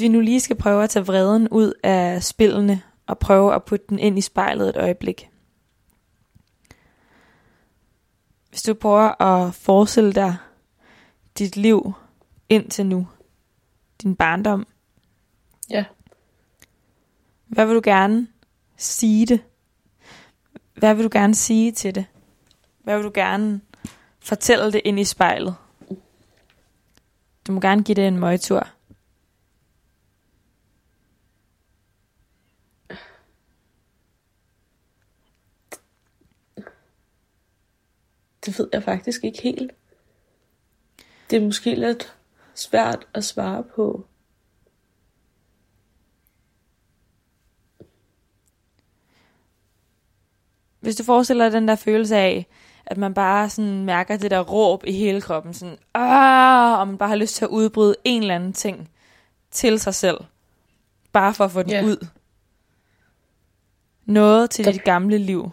Vi 0.02 0.08
nu 0.08 0.20
lige 0.20 0.40
skal 0.40 0.56
prøve 0.56 0.84
at 0.84 0.90
tage 0.90 1.06
vreden 1.06 1.48
ud 1.48 1.72
af 1.82 2.22
spillene 2.22 2.82
og 3.06 3.18
prøve 3.18 3.54
at 3.54 3.64
putte 3.64 3.86
den 3.88 3.98
ind 3.98 4.18
i 4.18 4.20
spejlet 4.20 4.68
et 4.68 4.76
øjeblik. 4.76 5.28
Hvis 8.48 8.62
du 8.62 8.74
prøver 8.74 9.22
at 9.22 9.54
forestille 9.54 10.12
dig 10.12 10.36
dit 11.38 11.56
liv 11.56 11.92
indtil 12.48 12.86
nu, 12.86 13.08
din 14.02 14.16
barndom, 14.16 14.66
Ja. 15.70 15.84
hvad 17.46 17.66
vil 17.66 17.74
du 17.76 17.80
gerne 17.84 18.28
sige 18.76 19.26
det? 19.26 19.40
Hvad 20.74 20.94
vil 20.94 21.04
du 21.04 21.10
gerne 21.12 21.34
sige 21.34 21.72
til 21.72 21.94
det? 21.94 22.04
Hvad 22.84 22.96
vil 22.96 23.04
du 23.04 23.10
gerne 23.14 23.60
fortælle 24.20 24.72
det 24.72 24.80
ind 24.84 25.00
i 25.00 25.04
spejlet? 25.04 25.54
Du 27.46 27.52
må 27.52 27.60
gerne 27.60 27.82
give 27.82 27.94
det 27.94 28.06
en 28.08 28.18
møgtur. 28.20 28.68
Det 38.46 38.58
ved 38.58 38.68
jeg 38.72 38.82
faktisk 38.82 39.24
ikke 39.24 39.42
helt. 39.42 39.72
Det 41.30 41.36
er 41.36 41.44
måske 41.44 41.74
lidt 41.74 42.16
svært 42.54 43.06
at 43.14 43.24
svare 43.24 43.62
på. 43.76 44.06
Hvis 50.80 50.96
du 50.96 51.04
forestiller 51.04 51.44
dig 51.44 51.52
den 51.52 51.68
der 51.68 51.74
følelse 51.74 52.16
af, 52.16 52.46
at 52.86 52.96
man 52.96 53.14
bare 53.14 53.50
sådan 53.50 53.84
mærker 53.84 54.16
det 54.16 54.30
der 54.30 54.40
råb 54.40 54.84
i 54.86 54.92
hele 54.92 55.20
kroppen, 55.20 55.54
sådan, 55.54 55.76
Aah! 55.94 56.80
og 56.80 56.88
man 56.88 56.98
bare 56.98 57.08
har 57.08 57.16
lyst 57.16 57.34
til 57.36 57.44
at 57.44 57.48
udbryde 57.48 57.94
en 58.04 58.22
eller 58.22 58.34
anden 58.34 58.52
ting 58.52 58.90
til 59.50 59.80
sig 59.80 59.94
selv, 59.94 60.18
bare 61.12 61.34
for 61.34 61.44
at 61.44 61.50
få 61.50 61.62
den 61.62 61.70
Ja. 61.70 61.84
ud. 61.84 62.06
Noget 64.04 64.50
til 64.50 64.64
dit 64.64 64.84
gamle 64.84 65.18
liv. 65.18 65.50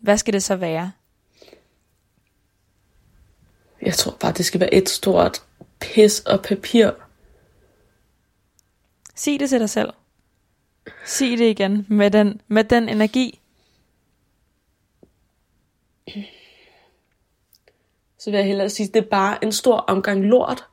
Hvad 0.00 0.18
skal 0.18 0.32
det 0.34 0.42
så 0.42 0.56
være? 0.56 0.92
Jeg 3.82 3.94
tror 3.94 4.16
bare, 4.20 4.32
det 4.32 4.44
skal 4.44 4.60
være 4.60 4.74
et 4.74 4.88
stort 4.88 5.42
pis 5.80 6.20
og 6.20 6.42
papir. 6.42 6.90
Sig 9.14 9.40
det 9.40 9.48
til 9.48 9.60
dig 9.60 9.70
selv. 9.70 9.92
Sig 11.06 11.38
det 11.38 11.50
igen 11.50 11.86
med 11.88 12.10
den, 12.10 12.40
med 12.48 12.64
den 12.64 12.88
energi. 12.88 13.40
Så 18.18 18.30
vil 18.30 18.38
jeg 18.38 18.46
hellere 18.46 18.70
sige, 18.70 18.86
at 18.86 18.94
det 18.94 19.04
er 19.04 19.08
bare 19.10 19.44
en 19.44 19.52
stor 19.52 19.76
omgang 19.76 20.24
lort. 20.24 20.66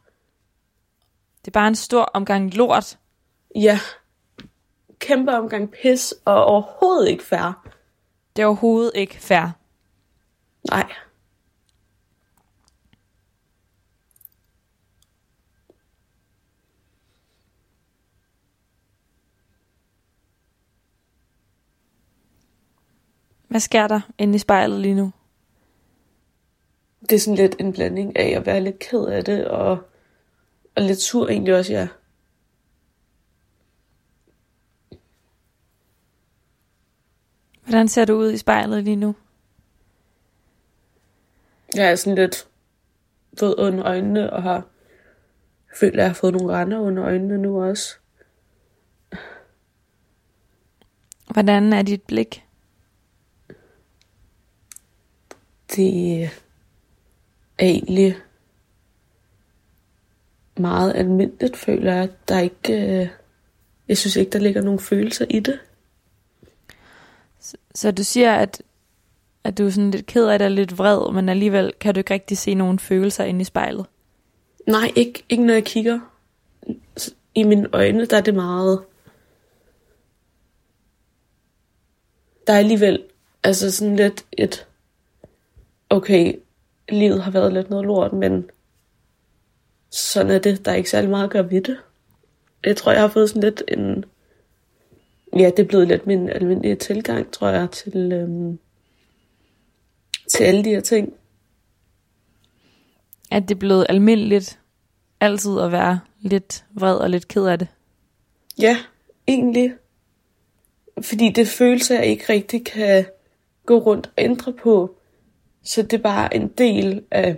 Det 1.40 1.48
er 1.48 1.60
bare 1.60 1.68
en 1.68 1.76
stor 1.76 2.04
omgang 2.04 2.54
lort. 2.54 2.98
Ja. 3.56 3.80
Kæmpe 5.00 5.32
omgang 5.32 5.72
pis 5.72 6.14
og 6.26 6.46
overhovedet 6.46 7.10
ikke 7.10 7.24
fair. 7.24 7.68
Det 8.36 8.42
er 8.42 8.46
overhovedet 8.46 8.92
ikke 8.96 9.16
fair. 9.16 9.48
Nej. 10.70 10.94
Hvad 23.48 23.60
sker 23.60 23.88
der 23.88 24.02
inde 24.18 24.36
i 24.36 24.38
spejlet 24.38 24.80
lige 24.80 24.96
nu? 24.96 25.12
Det 27.02 27.12
er 27.12 27.20
sådan 27.20 27.36
lidt 27.36 27.56
en 27.60 27.74
blanding 27.74 28.18
af 28.18 28.38
at 28.38 28.46
være 28.46 28.62
lidt 28.62 28.80
ked 28.80 29.06
af 29.06 29.26
det 29.26 29.48
og, 29.48 29.78
og 30.76 30.82
lidt 30.82 31.02
sur 31.02 31.28
egentlig 31.28 31.56
også, 31.56 31.74
ja. 31.74 31.88
Hvordan 37.64 37.88
ser 37.88 38.06
du 38.06 38.14
ud 38.14 38.32
i 38.32 38.38
spejlet 38.38 38.84
lige 38.84 38.96
nu? 38.96 39.16
Jeg 41.76 41.92
er 41.92 41.96
sådan 41.96 42.16
lidt 42.16 42.48
våd 43.40 43.56
under 43.58 43.86
øjnene 43.86 44.34
og 44.34 44.44
har 44.44 44.64
føler, 45.76 45.94
at 45.94 45.98
jeg 45.98 46.10
har 46.10 46.14
fået 46.14 46.34
nogle 46.34 46.54
render 46.54 46.80
under 46.80 47.06
øjnene 47.06 47.38
nu 47.38 47.64
også. 47.64 47.96
Hvordan 51.32 51.74
er 51.74 51.82
dit 51.82 52.02
blik? 52.02 52.47
Det 55.78 56.24
er 56.24 56.30
egentlig 57.60 58.16
meget 60.58 60.96
almindeligt, 60.96 61.58
føler 61.58 61.94
jeg. 61.94 62.10
Der 62.28 62.36
er 62.36 62.40
ikke... 62.42 63.02
øh, 63.02 63.08
Jeg 63.88 63.98
synes 63.98 64.16
ikke, 64.16 64.32
der 64.32 64.40
ligger 64.40 64.62
nogen 64.62 64.80
følelser 64.80 65.26
i 65.30 65.40
det. 65.40 65.60
Så 67.76 67.92
du 67.92 68.04
siger, 68.04 68.36
at, 68.36 68.62
at 69.44 69.58
du 69.58 69.66
er 69.66 69.70
sådan 69.70 69.92
lidt 69.92 70.06
ked 70.06 70.28
af 70.28 70.40
det 70.40 70.46
og 70.46 70.52
lidt 70.52 70.78
vred, 70.78 71.14
men 71.14 71.30
alligevel 71.30 71.74
kan 71.80 71.94
du 71.94 71.98
ikke 72.00 72.14
rigtig 72.14 72.38
se 72.38 72.54
nogen 72.54 72.80
følelser 72.80 73.24
inde 73.24 73.42
i 73.42 73.44
spejlet. 73.44 73.86
Nej, 74.68 74.92
ikke, 74.96 75.24
ikke 75.30 75.46
når 75.46 75.54
jeg 75.54 75.66
kigger. 75.66 76.00
I 77.36 77.44
mine 77.44 77.70
øjne, 77.74 78.06
der 78.06 78.18
er 78.18 78.22
det 78.22 78.36
meget... 78.36 78.84
Der 82.48 82.54
er 82.54 82.58
alligevel 82.58 83.04
altså 83.44 83.72
sådan 83.72 83.96
lidt 83.96 84.26
et... 84.32 84.68
Okay, 85.90 86.34
livet 86.90 87.24
har 87.24 87.32
været 87.32 87.54
lidt 87.54 87.70
noget 87.70 87.86
lort, 87.86 88.14
men 88.14 88.50
sådan 89.90 90.32
er 90.32 90.40
det. 90.40 90.66
Der 90.66 90.72
er 90.72 90.76
ikke 90.76 90.90
særlig 90.90 91.10
meget 91.10 91.24
at 91.24 91.30
gøre 91.30 91.52
ved 91.52 91.62
det. 91.62 91.78
Jeg 92.66 92.78
tror, 92.78 92.92
jeg 92.92 93.02
har 93.02 93.08
fået 93.08 93.30
sådan 93.30 93.44
lidt 93.44 93.64
en... 93.68 94.06
Ja, 95.34 95.50
det 95.50 95.60
er 95.60 95.68
blevet 95.68 95.88
lidt 95.88 96.08
min 96.08 96.30
almindelige 96.30 96.76
tilgang, 96.76 97.32
tror 97.32 97.50
jeg, 97.50 97.72
til, 97.72 98.12
øhm, 98.12 98.60
til 100.32 100.44
alle 100.44 100.64
de 100.64 100.70
her 100.70 100.82
ting. 100.82 101.14
At 103.32 103.44
det 103.44 103.56
er 103.56 103.60
blevet 103.60 103.86
almindeligt 103.90 104.60
altid 105.20 105.60
at 105.60 105.72
være 105.72 106.00
lidt 106.22 106.66
vred 106.72 106.96
og 106.96 107.10
lidt 107.10 107.28
ked 107.28 107.46
af 107.46 107.60
det. 107.60 107.68
Ja, 108.60 108.78
egentlig. 109.28 109.74
Fordi 111.02 111.30
det 111.30 111.48
følelser, 111.48 111.96
jeg 111.96 112.06
ikke 112.06 112.26
rigtig 112.30 112.66
kan 112.66 113.06
gå 113.66 113.78
rundt 113.78 114.08
og 114.08 114.24
ændre 114.24 114.54
på. 114.54 114.96
Så 115.68 115.82
det 115.82 115.94
er 115.94 116.04
bare 116.04 116.36
en 116.36 116.48
del 116.48 117.04
af 117.12 117.38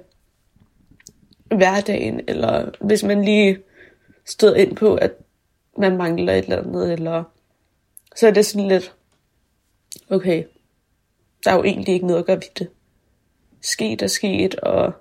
hverdagen. 1.56 2.22
Eller 2.28 2.70
hvis 2.82 3.04
man 3.04 3.26
lige 3.26 3.60
støder 4.26 4.56
ind 4.56 4.76
på, 4.76 4.96
at 4.96 5.12
man 5.78 5.98
mangler 5.98 6.34
et 6.34 6.44
eller 6.44 6.62
andet. 6.62 6.94
Eller 6.94 7.24
så 8.16 8.28
er 8.28 8.32
det 8.32 8.46
sådan 8.46 8.68
lidt, 8.68 8.96
okay, 10.10 10.44
der 11.44 11.52
er 11.52 11.56
jo 11.56 11.64
egentlig 11.64 11.94
ikke 11.94 12.08
noget 12.08 12.20
at 12.20 12.26
gøre 12.26 12.36
ved 12.36 12.54
det. 12.60 12.70
sket 13.62 14.02
er 14.02 14.08
sket, 14.08 14.56
og 14.56 14.94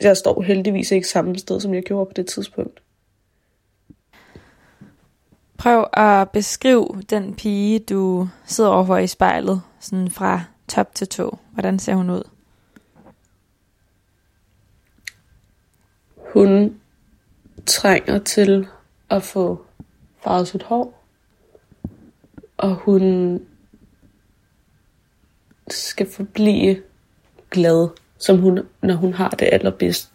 jeg 0.00 0.16
står 0.16 0.42
heldigvis 0.42 0.90
ikke 0.90 1.08
samme 1.08 1.38
sted, 1.38 1.60
som 1.60 1.74
jeg 1.74 1.82
gjorde 1.82 2.06
på 2.06 2.12
det 2.12 2.26
tidspunkt. 2.26 2.82
Prøv 5.56 5.86
at 5.92 6.30
beskrive 6.30 7.02
den 7.10 7.34
pige, 7.34 7.78
du 7.78 8.28
sidder 8.46 8.70
overfor 8.70 8.96
i 8.96 9.06
spejlet, 9.06 9.62
sådan 9.80 10.10
fra 10.10 10.44
top 10.68 10.94
til 10.94 11.08
tå. 11.08 11.38
Hvordan 11.52 11.78
ser 11.78 11.94
hun 11.94 12.10
ud? 12.10 12.22
Hun 16.32 16.80
trænger 17.66 18.18
til 18.18 18.68
at 19.10 19.22
få 19.22 19.64
farvet 20.22 20.48
sit 20.48 20.62
hår, 20.62 21.04
og 22.56 22.74
hun 22.74 23.40
skal 25.70 26.10
forblive 26.10 26.82
glad, 27.50 27.88
som 28.18 28.38
hun, 28.38 28.60
når 28.82 28.94
hun 28.94 29.12
har 29.12 29.30
det 29.30 29.48
allerbedst. 29.52 30.12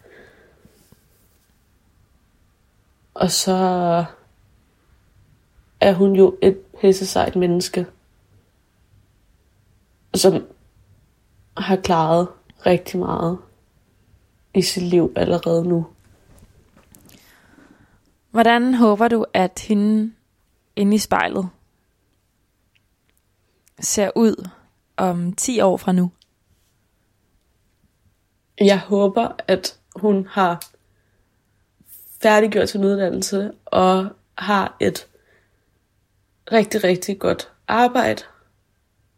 Og 3.13 3.31
så 3.31 3.55
er 5.79 5.93
hun 5.93 6.15
jo 6.15 6.37
et 6.41 6.57
pisse 6.81 7.05
sejt 7.05 7.35
menneske, 7.35 7.85
som 10.15 10.47
har 11.57 11.75
klaret 11.75 12.27
rigtig 12.65 12.99
meget 12.99 13.37
i 14.53 14.61
sit 14.61 14.83
liv 14.83 15.13
allerede 15.15 15.67
nu. 15.67 15.87
Hvordan 18.31 18.73
håber 18.73 19.07
du, 19.07 19.25
at 19.33 19.59
hende 19.67 20.13
inde 20.75 20.95
i 20.95 20.99
spejlet 20.99 21.49
ser 23.79 24.11
ud 24.15 24.49
om 24.97 25.33
10 25.33 25.61
år 25.61 25.77
fra 25.77 25.91
nu? 25.91 26.11
Jeg 28.61 28.79
håber, 28.79 29.29
at 29.47 29.79
hun 29.95 30.27
har 30.31 30.65
færdiggjort 32.21 32.69
sin 32.69 32.83
uddannelse 32.83 33.51
og 33.65 34.07
har 34.37 34.77
et 34.79 35.07
rigtig, 36.51 36.83
rigtig 36.83 37.19
godt 37.19 37.51
arbejde, 37.67 38.23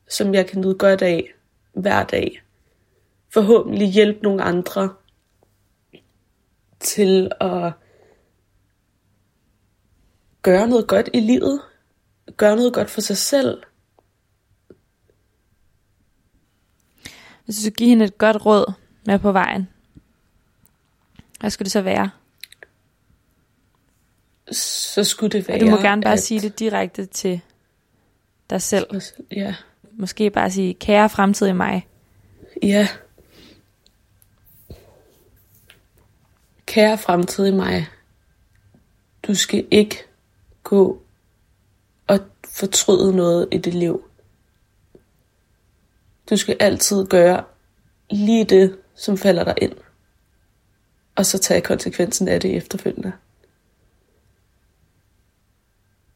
som 0.09 0.33
jeg 0.33 0.47
kan 0.47 0.61
nyde 0.61 0.75
godt 0.75 1.01
af 1.01 1.33
hver 1.73 2.03
dag. 2.03 2.41
Forhåbentlig 3.33 3.87
hjælpe 3.87 4.19
nogle 4.23 4.43
andre 4.43 4.93
til 6.79 7.31
at 7.41 7.73
gøre 10.41 10.67
noget 10.67 10.87
godt 10.87 11.09
i 11.13 11.19
livet. 11.19 11.61
Gøre 12.37 12.55
noget 12.55 12.73
godt 12.73 12.89
for 12.89 13.01
sig 13.01 13.17
selv. 13.17 13.63
Hvis 17.45 17.55
du 17.55 17.61
skulle 17.61 17.75
give 17.75 17.89
hende 17.89 18.05
et 18.05 18.17
godt 18.17 18.45
råd 18.45 18.73
med 19.05 19.19
på 19.19 19.31
vejen, 19.31 19.67
hvad 21.39 21.49
skulle 21.49 21.65
det 21.65 21.71
så 21.71 21.81
være? 21.81 22.09
Så 24.51 25.03
skulle 25.03 25.31
det 25.31 25.47
være... 25.47 25.57
Og 25.57 25.61
du 25.61 25.69
må 25.69 25.77
gerne 25.77 26.01
bare 26.01 26.13
at- 26.13 26.23
sige 26.23 26.39
det 26.41 26.59
direkte 26.59 27.05
til 27.05 27.41
dig 28.49 28.61
selv. 28.61 29.01
Ja. 29.31 29.55
Måske 29.97 30.29
bare 30.29 30.51
sige, 30.51 30.73
kære 30.73 31.09
fremtid 31.09 31.47
i 31.47 31.53
mig. 31.53 31.87
Ja. 32.63 32.87
Kære 36.65 36.97
fremtid 36.97 37.45
i 37.45 37.51
mig, 37.51 37.87
du 39.27 39.35
skal 39.35 39.67
ikke 39.71 39.97
gå 40.63 41.01
og 42.07 42.19
fortryde 42.47 43.15
noget 43.15 43.47
i 43.51 43.57
dit 43.57 43.73
liv. 43.73 44.03
Du 46.29 46.37
skal 46.37 46.57
altid 46.59 47.05
gøre 47.05 47.43
lige 48.09 48.45
det, 48.45 48.77
som 48.95 49.17
falder 49.17 49.43
dig 49.43 49.55
ind. 49.61 49.73
Og 51.15 51.25
så 51.25 51.37
tage 51.37 51.61
konsekvensen 51.61 52.27
af 52.27 52.41
det 52.41 52.55
efterfølgende. 52.55 53.13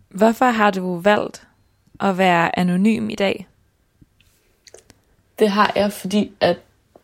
Hvorfor 0.10 0.46
har 0.46 0.72
du 0.72 1.00
valgt 1.00 1.48
at 2.00 2.18
være 2.18 2.60
anonym 2.60 3.10
i 3.10 3.16
dag? 3.16 3.49
Det 5.40 5.50
har 5.50 5.72
jeg, 5.76 5.92
fordi 5.92 6.32
at 6.40 6.58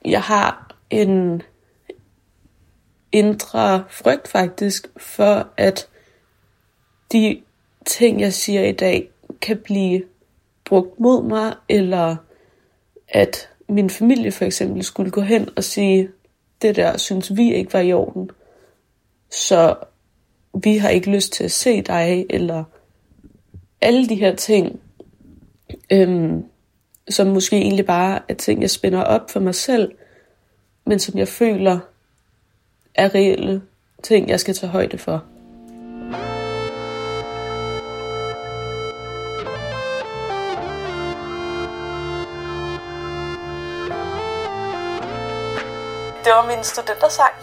jeg 0.05 0.21
har 0.21 0.75
en 0.89 1.41
indre 3.11 3.83
frygt 3.89 4.27
faktisk 4.27 4.88
for, 4.97 5.47
at 5.57 5.88
de 7.11 7.41
ting, 7.86 8.21
jeg 8.21 8.33
siger 8.33 8.63
i 8.63 8.71
dag, 8.71 9.09
kan 9.41 9.57
blive 9.57 10.03
brugt 10.65 10.99
mod 10.99 11.23
mig, 11.23 11.55
eller 11.69 12.15
at 13.07 13.49
min 13.69 13.89
familie 13.89 14.31
for 14.31 14.45
eksempel 14.45 14.83
skulle 14.83 15.11
gå 15.11 15.21
hen 15.21 15.49
og 15.57 15.63
sige, 15.63 16.09
det 16.61 16.75
der 16.75 16.97
synes 16.97 17.36
vi 17.36 17.53
ikke 17.53 17.73
var 17.73 17.79
i 17.79 17.93
orden, 17.93 18.29
så 19.31 19.75
vi 20.63 20.77
har 20.77 20.89
ikke 20.89 21.11
lyst 21.11 21.33
til 21.33 21.43
at 21.43 21.51
se 21.51 21.81
dig, 21.81 22.25
eller 22.29 22.63
alle 23.81 24.09
de 24.09 24.15
her 24.15 24.36
ting, 24.36 24.79
øhm, 25.91 26.45
som 27.10 27.28
måske 27.28 27.58
egentlig 27.58 27.86
bare 27.86 28.20
er 28.30 28.34
ting, 28.34 28.62
jeg 28.62 28.70
spænder 28.70 29.03
op 29.03 29.32
for 29.32 29.39
mig 29.39 29.56
selv, 29.56 29.91
men 30.86 30.99
som 30.99 31.18
jeg 31.18 31.28
føler 31.28 31.80
er 32.95 33.16
reelle 33.16 33.62
ting, 34.03 34.30
jeg 34.30 34.39
skal 34.39 34.56
tage 34.56 34.70
højde 34.70 34.97
for. 34.97 35.24
Det 46.24 46.34
var 46.34 46.56
min 46.56 46.64
studentersang, 46.64 47.34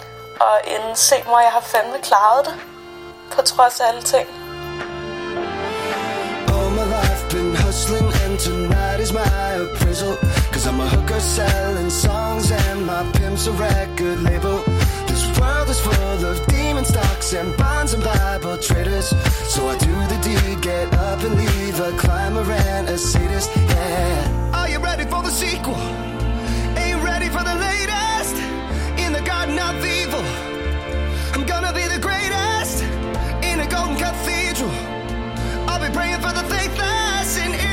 og 0.41 0.55
en 0.67 0.97
se 0.97 1.15
mig, 1.27 1.43
jeg 1.43 1.53
har 1.53 1.61
fandme 1.61 1.99
klaret 2.03 2.47
det, 2.47 2.55
på 3.33 3.43
trods 3.43 3.81
af 3.81 3.89
alle 3.89 4.03
ting. 4.03 4.29
All 6.49 6.71
my 6.79 6.87
life 6.97 7.23
been 7.31 7.57
hustling 7.57 8.12
is 9.03 9.12
my 9.12 9.53
appraisal. 9.64 10.16
Cause 10.53 10.66
I'm 10.66 10.80
a 10.80 10.88
hooker 10.88 11.18
selling 11.18 11.90
songs 11.90 12.50
and 12.53 12.86
my 12.86 13.03
pimp's 13.14 13.46
a 13.48 13.53
record 13.53 14.22
label. 14.22 14.62
This 15.11 15.22
world 15.38 15.68
is 15.68 15.80
full 15.80 16.24
of 16.30 16.46
demon 16.46 16.84
stocks 16.84 17.34
and 17.34 17.57
bonds 17.57 17.94
and 17.94 18.05
bible 18.05 18.57
traders. 18.59 19.09
So 19.53 19.68
I 19.68 19.76
do 19.78 19.94
the 20.12 20.18
deed, 20.22 20.62
get 20.62 20.94
up 20.94 21.20
and 21.26 21.34
leave 21.34 21.80
a 21.80 21.90
climber 21.98 22.46
and 22.74 22.88
a 22.88 22.96
sadist, 22.96 23.50
yeah. 23.57 24.53
Are 24.55 24.68
you 24.68 24.78
ready 24.78 25.05
for 25.05 25.22
the 25.22 25.30
sequel? 25.30 25.82
Ain't 26.82 27.03
ready 27.03 27.28
for 27.36 27.42
the 27.50 27.57
latest. 27.68 28.36
In 29.03 29.12
the 29.12 29.22
garden 29.22 29.59
of 29.59 29.84
evil 29.84 30.24
I'm 31.34 31.44
gonna 31.44 31.72
be 31.72 31.86
the 31.94 32.00
greatest. 32.09 32.84
In 33.50 33.59
a 33.59 33.66
golden 33.66 33.96
cathedral 33.96 34.70
I'll 35.68 35.82
be 35.84 35.92
praying 35.92 36.20
for 36.20 36.32
the 36.38 36.44
faithless, 36.55 37.38
and 37.44 37.72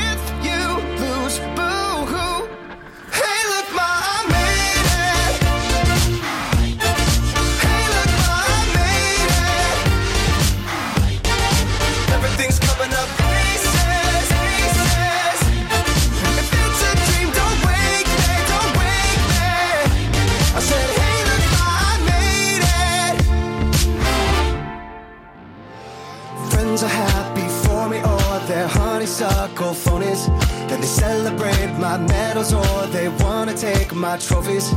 my 34.09 34.17
trophies. 34.17 34.67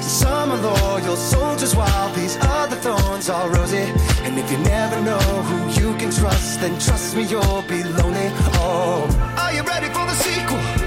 Some 0.00 0.50
are 0.50 0.62
loyal 0.62 1.16
soldiers, 1.16 1.76
while 1.76 2.10
these 2.14 2.38
other 2.40 2.76
thorns 2.76 3.28
are 3.28 3.50
rosy. 3.50 3.84
And 4.24 4.38
if 4.38 4.50
you 4.50 4.58
never 4.58 4.98
know 5.02 5.18
who 5.48 5.58
you 5.78 5.94
can 5.98 6.10
trust, 6.10 6.60
then 6.62 6.78
trust 6.80 7.14
me, 7.14 7.24
you'll 7.24 7.64
be 7.68 7.82
lonely. 7.84 8.28
Oh, 8.64 9.04
are 9.36 9.52
you 9.52 9.62
ready 9.62 9.88
for 9.88 10.06
the 10.10 10.16
sequel? 10.24 10.77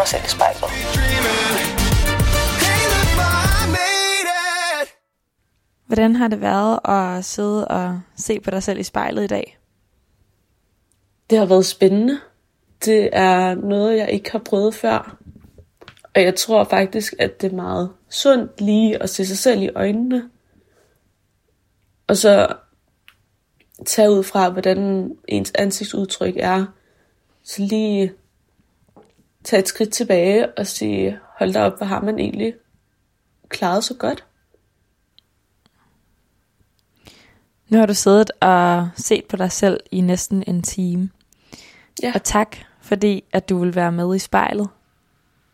Mig 0.00 0.08
selv 0.08 0.24
i 0.24 0.28
spejlet. 0.28 0.62
Hvordan 5.86 6.16
har 6.16 6.28
det 6.28 6.40
været 6.40 6.78
at 6.84 7.24
sidde 7.24 7.68
og 7.68 8.00
se 8.16 8.40
på 8.40 8.50
dig 8.50 8.62
selv 8.62 8.78
i 8.78 8.82
spejlet 8.82 9.24
i 9.24 9.26
dag? 9.26 9.58
Det 11.30 11.38
har 11.38 11.46
været 11.46 11.66
spændende. 11.66 12.20
Det 12.84 13.10
er 13.12 13.54
noget, 13.54 13.96
jeg 13.96 14.10
ikke 14.10 14.32
har 14.32 14.38
prøvet 14.38 14.74
før. 14.74 15.16
Og 16.14 16.22
jeg 16.22 16.34
tror 16.34 16.64
faktisk, 16.64 17.14
at 17.18 17.40
det 17.40 17.52
er 17.52 17.56
meget 17.56 17.90
sundt 18.08 18.60
lige 18.60 19.02
at 19.02 19.10
se 19.10 19.26
sig 19.26 19.38
selv 19.38 19.62
i 19.62 19.70
øjnene. 19.74 20.30
Og 22.06 22.16
så 22.16 22.56
tage 23.86 24.10
ud 24.10 24.22
fra, 24.22 24.50
hvordan 24.50 25.10
ens 25.28 25.52
ansigtsudtryk 25.54 26.34
er. 26.36 26.66
Så 27.42 27.62
lige 27.62 28.12
tage 29.44 29.60
et 29.60 29.68
skridt 29.68 29.92
tilbage 29.92 30.58
og 30.58 30.66
sige, 30.66 31.18
hold 31.38 31.52
da 31.52 31.62
op, 31.62 31.76
hvor 31.76 31.86
har 31.86 32.00
man 32.00 32.18
egentlig 32.18 32.54
klaret 33.48 33.84
så 33.84 33.94
godt? 33.94 34.24
Nu 37.68 37.78
har 37.78 37.86
du 37.86 37.94
siddet 37.94 38.30
og 38.40 38.88
set 38.96 39.24
på 39.24 39.36
dig 39.36 39.52
selv 39.52 39.80
i 39.90 40.00
næsten 40.00 40.44
en 40.46 40.62
time. 40.62 41.10
Ja. 42.02 42.12
Og 42.14 42.22
tak, 42.24 42.56
fordi 42.80 43.24
at 43.32 43.48
du 43.48 43.58
vil 43.58 43.74
være 43.74 43.92
med 43.92 44.16
i 44.16 44.18
spejlet. 44.18 44.68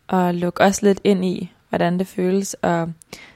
Og 0.07 0.33
lukke 0.33 0.63
os 0.63 0.81
lidt 0.81 1.01
ind 1.03 1.25
i, 1.25 1.51
hvordan 1.69 1.99
det 1.99 2.07
føles 2.07 2.55
at 2.61 2.87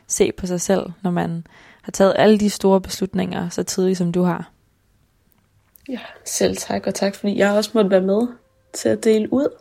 se 0.08 0.32
på 0.32 0.48
sig 0.48 0.62
selv, 0.62 0.92
når 1.04 1.12
man 1.12 1.48
har 1.82 1.92
taget 1.92 2.14
alle 2.18 2.40
de 2.40 2.50
store 2.50 2.82
beslutninger 2.82 3.50
så 3.50 3.64
tidligt, 3.64 3.98
som 3.98 4.12
du 4.12 4.24
har. 4.24 4.52
Ja, 5.90 6.00
selv 6.26 6.58
tak, 6.58 6.88
og 6.88 6.96
tak 6.96 7.16
fordi 7.16 7.38
jeg 7.38 7.52
også 7.52 7.72
måtte 7.74 7.90
være 7.90 8.02
med 8.02 8.28
til 8.74 8.90
at 8.90 9.04
dele 9.04 9.34
ud. 9.34 9.61